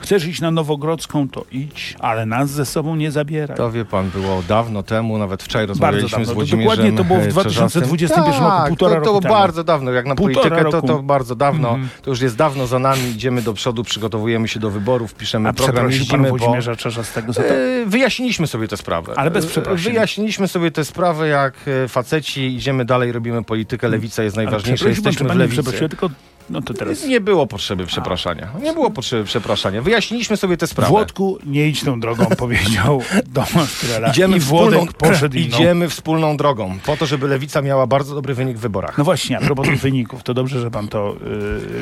chcesz 0.00 0.26
iść 0.26 0.40
na 0.40 0.50
Nowogrodzką, 0.50 1.28
to 1.28 1.44
idź, 1.52 1.96
ale 1.98 2.26
nas 2.26 2.50
ze 2.50 2.66
sobą 2.66 2.96
nie 2.96 3.10
zabieraj. 3.10 3.56
To 3.56 3.70
wie 3.72 3.84
pan, 3.84 4.10
było 4.10 4.42
dawno 4.48 4.82
temu, 4.82 5.18
nawet 5.18 5.42
wczoraj 5.42 5.66
rozmawialiśmy 5.66 6.10
dawno. 6.10 6.24
z 6.24 6.28
To 6.28 6.34
Włodzimierzem 6.34 6.68
dokładnie 6.76 6.96
to 6.98 7.04
było 7.04 7.20
w 7.20 7.38
e, 7.38 7.42
Czarzastym. 7.44 7.82
2021 7.82 8.34
roku, 8.42 8.56
tak, 8.56 8.68
półtora 8.68 8.90
to, 8.94 9.00
to 9.00 9.00
roku 9.00 9.04
było 9.10 9.20
temu. 9.20 9.34
bardzo 9.34 9.64
dawno, 9.64 9.90
jak 9.90 10.06
na 10.06 10.14
Półtora 10.14 10.50
politykę, 10.50 10.70
to, 10.70 10.76
roku. 10.76 10.86
To 10.96 11.02
bardzo 11.02 11.36
dawno. 11.36 11.68
Mhm. 11.68 11.88
To 12.02 12.10
już 12.10 12.20
jest 12.20 12.36
dawno 12.36 12.66
za 12.66 12.78
nami, 12.78 13.10
idziemy 13.10 13.42
do 13.42 13.54
przodu, 13.54 13.84
przygotowujemy 13.84 14.48
się 14.48 14.60
do 14.60 14.70
wyborów, 14.70 15.14
piszemy 15.14 15.48
A 15.48 15.52
program, 15.52 15.90
po... 16.10 16.28
Włodzimierza 16.28 16.76
Czarzastego 16.76 17.32
za 17.32 17.42
to? 17.42 17.48
E, 17.48 17.86
Wyjaśniliśmy 17.86 18.46
sobie 18.46 18.68
tę 18.68 18.76
sprawę. 18.76 19.12
Ale 19.16 19.30
bez 19.30 19.44
E, 19.44 19.48
przeprosin. 19.48 19.92
Wyjaśniliśmy 19.92 20.48
sobie 20.48 20.70
tę 20.70 20.84
sprawę, 20.84 21.28
jak 21.28 21.54
e, 21.84 21.88
faceci, 21.88 22.56
idziemy 22.56 22.84
dalej, 22.84 23.12
robimy 23.12 23.44
politykę, 23.44 23.88
lewica 23.88 24.22
jest 24.22 24.36
najważniejsza, 24.36 24.88
jesteśmy 24.88 25.28
w 25.28 25.36
lewicy. 25.36 25.88
tylko 25.88 26.10
no 26.50 26.62
to 26.62 26.74
teraz... 26.74 27.04
Nie 27.06 27.20
było 27.20 27.46
potrzeby 27.46 27.86
przepraszania. 27.86 28.48
Nie 28.62 28.72
było 28.72 28.90
potrzeby 28.90 29.24
przepraszania. 29.24 29.82
Wyjaśniliśmy 29.82 30.36
sobie 30.36 30.56
tę 30.56 30.66
sprawę. 30.66 30.88
Włodku, 30.90 31.38
nie 31.46 31.68
idź 31.68 31.84
tą 31.84 32.00
drogą, 32.00 32.26
powiedział 32.26 33.02
Tomasz 33.34 33.80
Trela. 33.80 34.08
Idziemy, 34.10 34.36
I 34.36 34.40
wspólną, 34.40 34.78
Włodek 34.78 34.92
poszedł 34.92 35.36
inną. 35.36 35.46
idziemy 35.56 35.88
wspólną 35.88 36.36
drogą, 36.36 36.78
po 36.86 36.96
to, 36.96 37.06
żeby 37.06 37.28
lewica 37.28 37.62
miała 37.62 37.86
bardzo 37.86 38.14
dobry 38.14 38.34
wynik 38.34 38.56
w 38.56 38.60
wyborach. 38.60 38.98
No 38.98 39.04
właśnie, 39.04 39.38
a 39.38 39.40
propos 39.40 39.66
tych 39.66 39.80
wyników, 39.80 40.22
to 40.22 40.34
dobrze, 40.34 40.60
że 40.60 40.70
pan 40.70 40.88
to, 40.88 41.16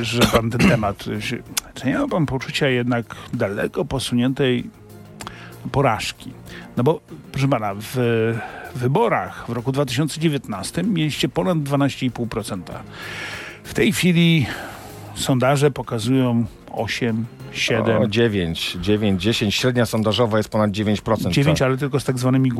y, 0.00 0.04
że 0.04 0.20
pan 0.20 0.50
ten 0.50 0.68
temat, 0.70 1.07
y, 1.07 1.22
się- 1.22 1.42
czy 1.74 1.87
nie 1.87 1.98
ma 1.98 2.09
pan 2.09 2.26
poczucia 2.26 2.68
jednak 2.68 3.14
daleko 3.35 3.85
posuniętej 3.85 4.64
porażki? 5.72 6.31
No 6.76 6.85
bo, 6.85 7.00
proszę 7.33 7.48
pana, 7.48 7.74
w 7.74 7.96
wyborach 8.74 9.44
w 9.48 9.52
roku 9.52 9.72
2019 9.72 10.83
mieliście 10.83 11.28
ponad 11.28 11.59
12,5%. 11.59 12.59
W 13.68 13.74
tej 13.74 13.92
chwili 13.92 14.46
sondaże 15.14 15.70
pokazują 15.70 16.44
8, 16.72 17.24
7, 17.52 18.02
O, 18.02 18.07
9, 18.09 18.76
9, 18.81 19.22
10. 19.22 19.54
Średnia 19.54 19.87
sondażowa 19.87 20.37
jest 20.37 20.48
ponad 20.48 20.70
9%. 20.70 21.31
9, 21.31 21.59
co? 21.59 21.64
ale 21.64 21.76
tylko 21.76 22.00
z 22.00 22.04
tak 22.04 22.18
zwanymi, 22.18 22.50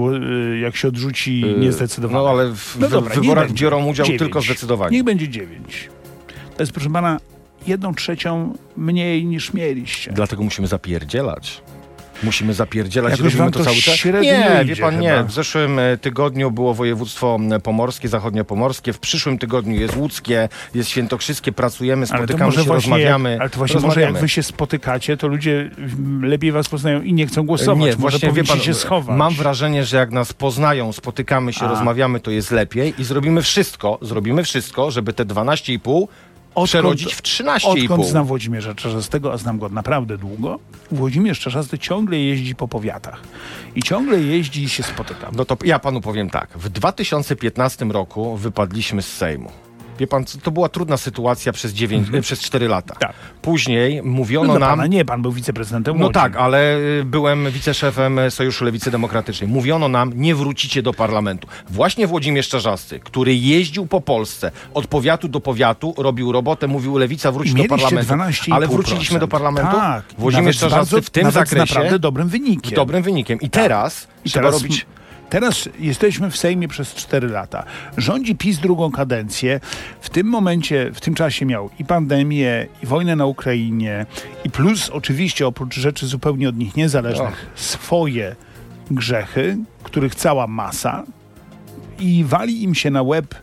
y, 0.53 0.59
jak 0.59 0.77
się 0.77 0.89
odrzuci, 0.89 1.41
Yy, 1.41 1.55
niezdecydowane. 1.59 2.25
No 2.25 2.31
ale 2.31 2.53
w, 2.55 2.77
No 2.81 2.89
w 2.89 2.91
dobra, 2.91 3.15
niech 3.15 3.23
wyborach 3.23 3.47
będzie. 3.47 3.65
biorą 3.65 3.87
udział 3.87 4.07
Dziewięć. 4.07 4.19
tylko 4.19 4.41
zdecydowani. 4.41 4.93
Niech 4.97 5.05
będzie 5.05 5.29
9. 5.29 5.89
To 6.57 6.63
jest, 6.63 6.73
proszę 6.73 6.91
pana, 6.91 7.21
jedną 7.67 7.95
trzecią 7.95 8.55
mniej 8.77 9.25
niż 9.27 9.53
mieliście. 9.55 10.13
Dlatego 10.13 10.43
musimy 10.43 10.67
zapierdzielać. 10.69 11.63
Musimy 12.23 12.55
zapierdzielać 12.55 13.11
Jakoś 13.11 13.35
robimy 13.35 13.51
to 13.51 13.59
to 13.59 13.65
cały 13.65 13.77
czas. 13.77 14.05
Nie, 14.05 14.65
wie 14.65 14.77
pan, 14.77 14.91
chyba. 14.91 15.03
nie. 15.03 15.25
W 15.25 15.33
zeszłym 15.33 15.79
e, 15.79 15.97
tygodniu 15.97 16.51
było 16.51 16.75
województwo 16.75 17.39
pomorskie, 17.63 18.09
zachodniopomorskie. 18.09 18.93
W 18.93 18.99
przyszłym 18.99 19.39
tygodniu 19.39 19.81
jest 19.81 19.97
łódzkie, 19.97 20.49
jest 20.75 20.89
świętokrzyskie. 20.89 21.53
Pracujemy, 21.53 22.07
spotykamy 22.07 22.53
się, 22.53 22.57
właśnie, 22.57 22.75
rozmawiamy. 22.75 23.31
jak, 23.31 23.41
ale 23.41 23.51
to 23.51 23.59
właśnie 23.59 23.75
może 23.75 23.87
jak 23.87 23.95
rozmawiamy. 23.95 24.21
wy 24.21 24.29
się 24.29 24.43
spotykacie, 24.43 25.17
to 25.17 25.29
ludzie 25.29 25.71
lepiej 26.23 26.53
was 26.53 26.69
poznają 26.69 27.03
i 27.03 27.13
nie 27.13 27.27
chcą 27.27 27.47
głosować. 27.47 27.85
Nie, 27.85 27.97
może 28.03 28.19
właśnie 28.19 28.45
pan, 28.45 28.61
się 28.61 28.75
schować. 28.75 29.19
mam 29.19 29.35
wrażenie, 29.35 29.85
że 29.85 29.97
jak 29.97 30.11
nas 30.11 30.33
poznają, 30.33 30.93
spotykamy 30.93 31.53
się, 31.53 31.65
A. 31.65 31.69
rozmawiamy, 31.69 32.21
to 32.21 32.31
jest 32.31 32.51
lepiej 32.51 32.95
i 32.99 33.05
zrobimy 33.05 33.43
wszystko, 33.43 33.99
zrobimy 34.03 34.45
wszystko, 34.45 34.91
żeby 34.91 35.13
te 35.13 35.25
12,5 35.25 36.07
przerodzić 36.65 37.15
w 37.15 37.23
13,5. 37.23 37.83
Odkąd 37.83 38.07
znam 38.07 38.27
Włodzimierza 38.27 38.75
Czarzastego, 38.75 39.33
a 39.33 39.37
znam 39.37 39.59
go 39.59 39.69
naprawdę 39.69 40.19
długo, 40.19 40.59
Włodzimierz 40.91 41.41
Czarzasty 41.41 41.79
ciągle 41.79 42.19
jeździ 42.19 42.55
po 42.55 42.69
powiatach. 42.69 43.21
I 43.75 43.83
ciągle 43.83 44.21
jeździ 44.21 44.63
i 44.63 44.69
się 44.69 44.83
spotyka. 44.83 45.31
No 45.37 45.45
to 45.45 45.57
ja 45.65 45.79
panu 45.79 46.01
powiem 46.01 46.31
tak. 46.31 46.59
W 46.59 46.69
2015 46.69 47.85
roku 47.85 48.37
wypadliśmy 48.37 49.03
z 49.03 49.13
Sejmu. 49.13 49.51
Wie 49.99 50.07
pan, 50.07 50.25
to 50.43 50.51
była 50.51 50.69
trudna 50.69 50.97
sytuacja 50.97 51.53
przez, 51.53 51.73
9, 51.73 52.09
e, 52.15 52.21
przez 52.21 52.41
4 52.41 52.69
lata. 52.69 52.95
Tak. 52.95 53.13
Później 53.43 54.03
mówiono 54.03 54.53
No, 54.53 54.59
nam... 54.59 54.71
pana 54.71 54.87
nie, 54.87 55.05
pan 55.05 55.23
był 55.23 55.33
wiceprezydentem 55.33 55.99
No 55.99 56.11
tak, 56.11 56.37
ale 56.37 56.77
y, 56.79 57.05
byłem 57.05 57.51
wiceszefem 57.51 58.21
Sojuszu 58.31 58.65
Lewicy 58.65 58.91
Demokratycznej. 58.91 59.51
Mówiono 59.51 59.89
nam, 59.89 60.13
nie 60.15 60.35
wrócicie 60.35 60.83
do 60.83 60.93
parlamentu. 60.93 61.49
Właśnie 61.71 62.07
Włodzimierz 62.07 62.49
Czarzasty, 62.49 63.01
który 63.01 63.35
jeździł 63.37 63.87
po 63.87 64.01
Polsce 64.01 64.51
od 64.75 64.87
powiatu 64.87 65.29
do 65.29 65.41
powiatu, 65.41 65.95
robił 65.99 66.33
robotę, 66.33 66.67
mówił 66.69 66.99
Lewica 66.99 67.33
wróć 67.33 67.51
I 67.51 67.55
do 67.55 67.65
parlamentu. 67.65 68.15
12,5%. 68.15 68.53
Ale 68.55 68.69
wróciliśmy 68.69 69.19
do 69.19 69.29
parlamentu. 69.29 69.77
Tak. 69.77 70.05
Włodzimierz 70.19 70.59
Czarzasty 70.59 70.95
bardzo- 70.95 71.07
w 71.07 71.11
tym 71.11 71.31
zakresie 71.31 71.59
naprawdę 71.59 71.99
dobrym 71.99 72.29
wynikiem. 72.29 72.75
dobrym 72.77 73.03
wynikiem. 73.03 73.41
I 73.41 73.51
teraz 73.51 74.09
I 74.25 74.31
trzeba 74.31 74.49
teraz, 74.49 74.63
robić... 74.63 74.87
Teraz 75.31 75.69
jesteśmy 75.79 76.31
w 76.31 76.37
Sejmie 76.37 76.69
przez 76.69 76.95
4 76.95 77.29
lata. 77.29 77.65
Rządzi 77.97 78.35
PiS 78.37 78.59
drugą 78.59 78.91
kadencję. 78.93 79.61
W 80.01 80.11
tym 80.11 80.27
momencie, 80.27 80.91
w 80.95 81.01
tym 81.01 81.15
czasie 81.15 81.47
miał 81.47 81.71
i 81.79 81.85
pandemię, 81.85 82.67
i 82.83 82.87
wojnę 82.87 83.17
na 83.17 83.27
Ukrainie, 83.27 84.07
i 84.45 84.51
plus 84.51 84.91
oczywiście 84.91 85.47
oprócz 85.47 85.75
rzeczy 85.75 86.07
zupełnie 86.07 86.49
od 86.49 86.57
nich 86.57 86.77
niezależnych, 86.77 87.47
swoje 87.55 88.37
grzechy, 88.91 89.57
których 89.83 90.15
cała 90.15 90.47
masa 90.47 91.03
i 92.01 92.25
wali 92.25 92.63
im 92.63 92.75
się 92.75 92.91
na 92.91 93.03
łeb 93.03 93.35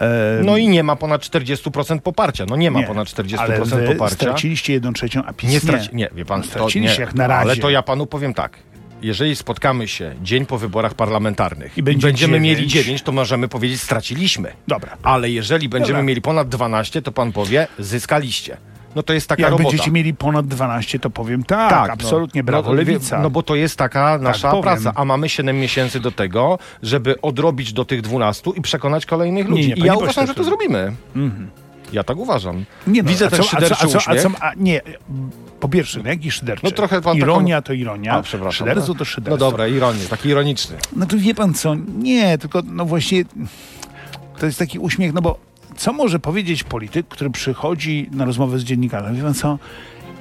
e, 0.00 0.40
No 0.44 0.56
i 0.56 0.68
nie 0.68 0.82
ma 0.82 0.96
ponad 0.96 1.20
40% 1.22 1.98
poparcia. 2.00 2.44
No 2.48 2.56
nie 2.56 2.70
ma 2.70 2.80
nie, 2.80 2.86
ponad 2.86 3.08
40% 3.08 3.38
ale 3.38 3.58
wy 3.64 3.86
poparcia. 3.92 4.14
straciliście 4.14 4.72
jedną 4.72 4.92
trzecią, 4.92 5.24
a 5.24 5.32
PiS 5.32 5.48
Nie 5.48 5.54
nie. 5.54 5.60
straci... 5.60 5.88
Nie, 5.92 6.08
wie 6.14 6.24
pan, 6.24 6.42
to 6.42 6.48
Straciliście 6.48 6.98
nie. 6.98 7.04
jak 7.04 7.14
na 7.14 7.26
razie. 7.26 7.40
Ale 7.40 7.56
to 7.56 7.70
ja 7.70 7.82
panu 7.82 8.06
powiem 8.06 8.34
tak. 8.34 8.58
Jeżeli 9.02 9.36
spotkamy 9.36 9.88
się 9.88 10.14
dzień 10.22 10.46
po 10.46 10.58
wyborach 10.58 10.94
parlamentarnych 10.94 11.76
I 11.76 11.80
i, 11.80 11.82
będzie 11.82 12.06
będziemy 12.06 12.32
dziewięć. 12.40 12.58
mieli 12.58 12.68
9, 12.70 13.02
to 13.02 13.12
możemy 13.12 13.48
powiedzieć 13.48 13.80
straciliśmy. 13.80 14.52
Dobra. 14.68 14.96
Ale 15.02 15.30
jeżeli 15.30 15.68
będziemy 15.68 15.92
Dobra. 15.92 16.02
mieli 16.02 16.22
ponad 16.22 16.48
12, 16.48 17.02
to 17.02 17.12
pan 17.12 17.32
powie 17.32 17.66
zyskaliście. 17.78 18.56
No 18.94 19.02
to 19.02 19.12
jest 19.12 19.28
taka 19.28 19.42
Jak 19.42 19.50
robota. 19.50 19.70
będziecie 19.70 19.90
mieli 19.90 20.14
ponad 20.14 20.46
12, 20.46 20.98
to 20.98 21.10
powiem 21.10 21.42
tak, 21.42 21.70
Tak, 21.70 21.86
no. 21.86 21.92
absolutnie, 21.92 22.42
brawo, 22.42 22.70
no, 22.70 22.76
lewica. 22.76 23.18
No 23.20 23.30
bo 23.30 23.42
to 23.42 23.54
jest 23.54 23.76
taka 23.78 24.18
nasza 24.18 24.50
powiem. 24.50 24.62
praca, 24.62 24.92
a 24.94 25.04
mamy 25.04 25.28
7 25.28 25.60
miesięcy 25.60 26.00
do 26.00 26.10
tego, 26.12 26.58
żeby 26.82 27.20
odrobić 27.20 27.72
do 27.72 27.84
tych 27.84 28.00
12 28.00 28.50
i 28.56 28.60
przekonać 28.62 29.06
kolejnych 29.06 29.48
ludzi. 29.48 29.62
nie, 29.68 29.74
I 29.74 29.76
panie 29.76 29.86
ja 29.86 29.94
uważam, 29.94 30.26
że 30.26 30.34
to 30.34 30.38
to- 30.38 30.44
zrobimy. 30.44 30.92
Ja 31.92 32.02
tak 32.04 32.16
uważam. 32.16 32.64
Nie 32.86 33.02
no, 33.02 33.08
Widzę 33.08 33.30
ten 33.30 33.38
co, 33.38 33.44
a 33.44 33.46
co, 33.46 33.50
szyderczy 33.50 33.84
a 33.84 33.88
co, 33.88 33.98
a 34.10 34.16
co, 34.16 34.28
a 34.40 34.52
nie, 34.56 34.80
po 35.60 35.68
pierwsze, 35.68 36.00
no 36.02 36.08
jaki 36.08 36.30
szyderczy? 36.30 36.64
No 36.64 36.70
trochę 36.70 37.00
pan 37.02 37.16
Ironia 37.16 37.62
to 37.62 37.72
ironia, 37.72 38.12
A, 38.12 38.22
przepraszam. 38.22 38.66
szyderstwo 38.68 38.92
No. 38.92 38.98
to 38.98 39.04
szyderstwo. 39.04 39.44
No 39.44 39.50
dobra, 39.50 39.66
ironię, 39.68 40.00
taki 40.10 40.28
ironiczny. 40.28 40.76
No 40.96 41.06
to 41.06 41.16
wie 41.18 41.34
pan 41.34 41.54
co, 41.54 41.74
nie, 41.98 42.38
tylko 42.38 42.62
no 42.66 42.84
właśnie 42.84 43.24
to 44.38 44.46
jest 44.46 44.58
taki 44.58 44.78
uśmiech, 44.78 45.12
no 45.12 45.22
bo 45.22 45.38
co 45.76 45.92
może 45.92 46.18
powiedzieć 46.18 46.64
polityk, 46.64 47.08
który 47.08 47.30
przychodzi 47.30 48.08
na 48.12 48.24
rozmowę 48.24 48.58
z 48.58 48.64
dziennikarzem? 48.64 49.16
Wie 49.16 49.22
pan 49.22 49.34
co, 49.34 49.58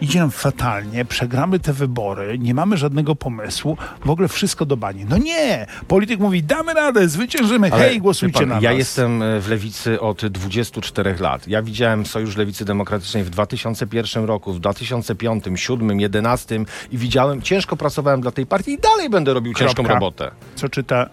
idzie 0.02 0.20
nam 0.20 0.32
fatalnie, 0.32 1.06
przegramy 1.06 1.60
te 1.60 1.74
wybory, 1.74 2.40
nie 2.40 2.54
mamy 2.54 2.78
żadnego 2.78 3.16
pomysłu, 3.16 3.78
w 4.06 4.10
ogóle 4.10 4.28
wszystko 4.28 4.66
do 4.66 4.78
bani. 4.78 5.06
No 5.10 5.18
nie! 5.18 5.68
Polityk 5.88 6.20
mówi, 6.20 6.44
damy 6.44 6.74
radę, 6.74 7.10
zwyciężymy, 7.10 7.70
Ale, 7.72 7.84
hej, 7.84 8.00
głosujcie 8.00 8.40
pan, 8.40 8.50
na 8.50 8.56
Ja 8.62 8.70
nas. 8.70 8.78
jestem 8.80 9.22
e, 9.24 9.40
w 9.40 9.50
lewicy 9.50 10.02
od 10.02 10.26
24 10.26 11.16
lat. 11.20 11.48
Ja 11.48 11.62
widziałem 11.62 12.06
Sojusz 12.06 12.36
Lewicy 12.38 12.66
Demokratycznej 12.66 13.24
w 13.24 13.30
2001 13.30 14.26
roku, 14.26 14.54
w 14.54 14.60
2005, 14.60 15.44
2007, 15.44 15.88
2011 15.88 16.60
i 16.92 16.98
widziałem, 16.98 17.42
ciężko 17.42 17.76
pracowałem 17.78 18.22
dla 18.22 18.32
tej 18.32 18.46
partii 18.46 18.72
i 18.72 18.78
dalej 18.78 19.10
będę 19.10 19.34
robił 19.34 19.54
ciężką 19.54 19.74
Kropka. 19.76 19.94
robotę. 19.94 20.32
Co 20.56 20.70
czyta 20.70 21.10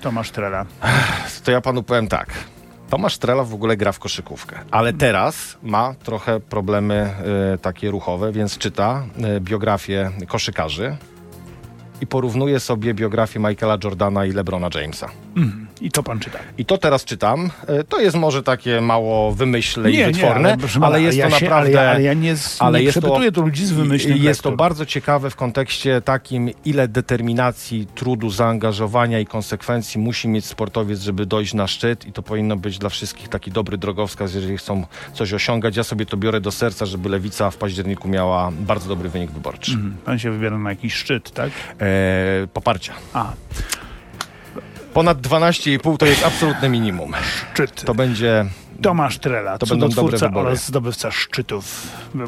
Tomasz 0.00 0.30
Trela? 0.30 0.66
To 1.44 1.50
ja 1.52 1.60
panu 1.60 1.82
powiem 1.82 2.08
tak. 2.08 2.28
Tomasz 2.90 3.18
Trela 3.18 3.44
w 3.44 3.54
ogóle 3.54 3.76
gra 3.76 3.92
w 3.92 3.98
koszykówkę, 3.98 4.58
ale 4.70 4.92
teraz 4.92 5.56
ma 5.62 5.94
trochę 5.94 6.40
problemy 6.40 6.94
e, 6.94 7.58
takie 7.58 7.90
ruchowe, 7.90 8.32
więc 8.32 8.58
czyta 8.58 9.04
e, 9.22 9.40
biografię 9.40 10.10
koszykarzy 10.28 10.96
i 12.00 12.06
porównuje 12.06 12.60
sobie 12.60 12.94
biografię 12.94 13.40
Michaela 13.40 13.78
Jordana 13.84 14.24
i 14.24 14.32
LeBrona 14.32 14.68
Jamesa. 14.74 15.08
I 15.80 15.90
to 15.90 16.02
pan 16.02 16.18
czyta. 16.20 16.38
I 16.58 16.64
to 16.64 16.78
teraz 16.78 17.04
czytam. 17.04 17.50
E, 17.66 17.84
To 17.84 18.00
jest 18.00 18.16
może 18.16 18.42
takie 18.42 18.80
mało 18.80 19.32
wymyślne 19.32 19.90
i 19.90 20.04
wytworne, 20.04 20.48
ale, 20.52 20.58
ale, 20.74 20.80
pana, 20.80 20.98
jest 20.98 21.18
ja 21.18 21.30
to 21.30 21.38
się, 21.38 21.44
naprawdę... 21.44 21.80
Ale 21.80 21.86
ja, 21.86 21.90
ale 21.90 22.02
ja 22.02 22.14
nie, 22.14 22.34
ale 22.58 22.78
nie 22.78 22.84
jest 22.84 22.94
to- 22.94 23.00
przepytuję 23.00 23.32
tu 23.32 23.42
ludzi 23.42 23.66
z 23.66 23.72
wymyślnych 23.72 24.22
Jest 24.22 24.42
to 24.42 24.52
bardzo 24.52 24.86
ciekawe 24.86 25.30
w 25.30 25.36
kontekście 25.36 26.00
takim, 26.00 26.50
ile 26.64 26.88
determinacji, 26.88 27.86
trudu, 27.94 28.30
zaangażowania 28.30 29.20
i 29.20 29.26
konsekwencji 29.26 30.00
musi 30.00 30.28
mieć 30.28 30.44
sportowiec, 30.44 31.00
żeby 31.00 31.26
dojść 31.26 31.54
na 31.54 31.66
szczyt 31.66 32.06
i 32.06 32.12
to 32.12 32.22
powinno 32.22 32.56
być 32.56 32.78
dla 32.78 32.88
wszystkich 32.88 33.28
taki 33.28 33.50
dobry 33.50 33.78
drogowskaz, 33.78 34.34
jeżeli 34.34 34.56
chcą 34.58 34.86
coś 35.14 35.32
osiągać. 35.32 35.76
Ja 35.76 35.84
sobie 35.84 36.06
to 36.06 36.16
biorę 36.16 36.40
do 36.40 36.50
serca, 36.50 36.86
żeby 36.86 37.08
Lewica 37.08 37.50
w 37.50 37.56
październiku 37.56 38.08
miała 38.08 38.50
bardzo 38.60 38.88
dobry 38.88 39.08
wynik 39.08 39.30
wyborczy. 39.30 39.72
Mhm. 39.72 39.96
Pan 40.04 40.18
się 40.18 40.30
wybiera 40.30 40.58
na 40.58 40.70
jakiś 40.70 40.94
szczyt, 40.94 41.30
tak? 41.30 41.50
E, 41.80 41.86
poparcia. 42.52 42.92
A, 43.12 43.32
Ponad 44.94 45.20
12,5 45.20 45.96
to 45.96 46.06
jest 46.06 46.24
absolutne 46.26 46.68
minimum. 46.68 47.12
szczyt. 47.52 47.84
To 47.84 47.94
będzie 47.94 48.44
Tomasz 48.82 49.18
Trela, 49.18 49.58
To 49.58 49.66
będą 49.66 49.88
dobre 49.88 50.18
wybory. 50.18 50.46
oraz 50.48 50.66
zdobywca 50.66 51.10
szczytów. 51.10 51.86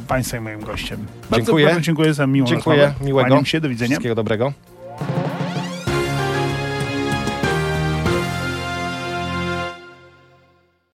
Państwa 0.09 0.37
i 0.37 0.40
moim 0.40 0.61
gościem. 0.61 1.07
Bardzo, 1.31 1.37
Dziękuję. 1.46 1.66
Bardzo 1.66 1.81
dziękuję 1.81 2.14
za 2.14 2.27
miłą 2.27 2.46
Dziękuję, 2.46 2.77
rozmowę. 2.83 3.05
miłego. 3.07 3.29
Kłaniam 3.29 3.44
się, 3.46 3.61
do 3.61 3.68
widzenia. 3.68 3.88
Wszystkiego 3.88 4.14
dobrego. 4.14 4.53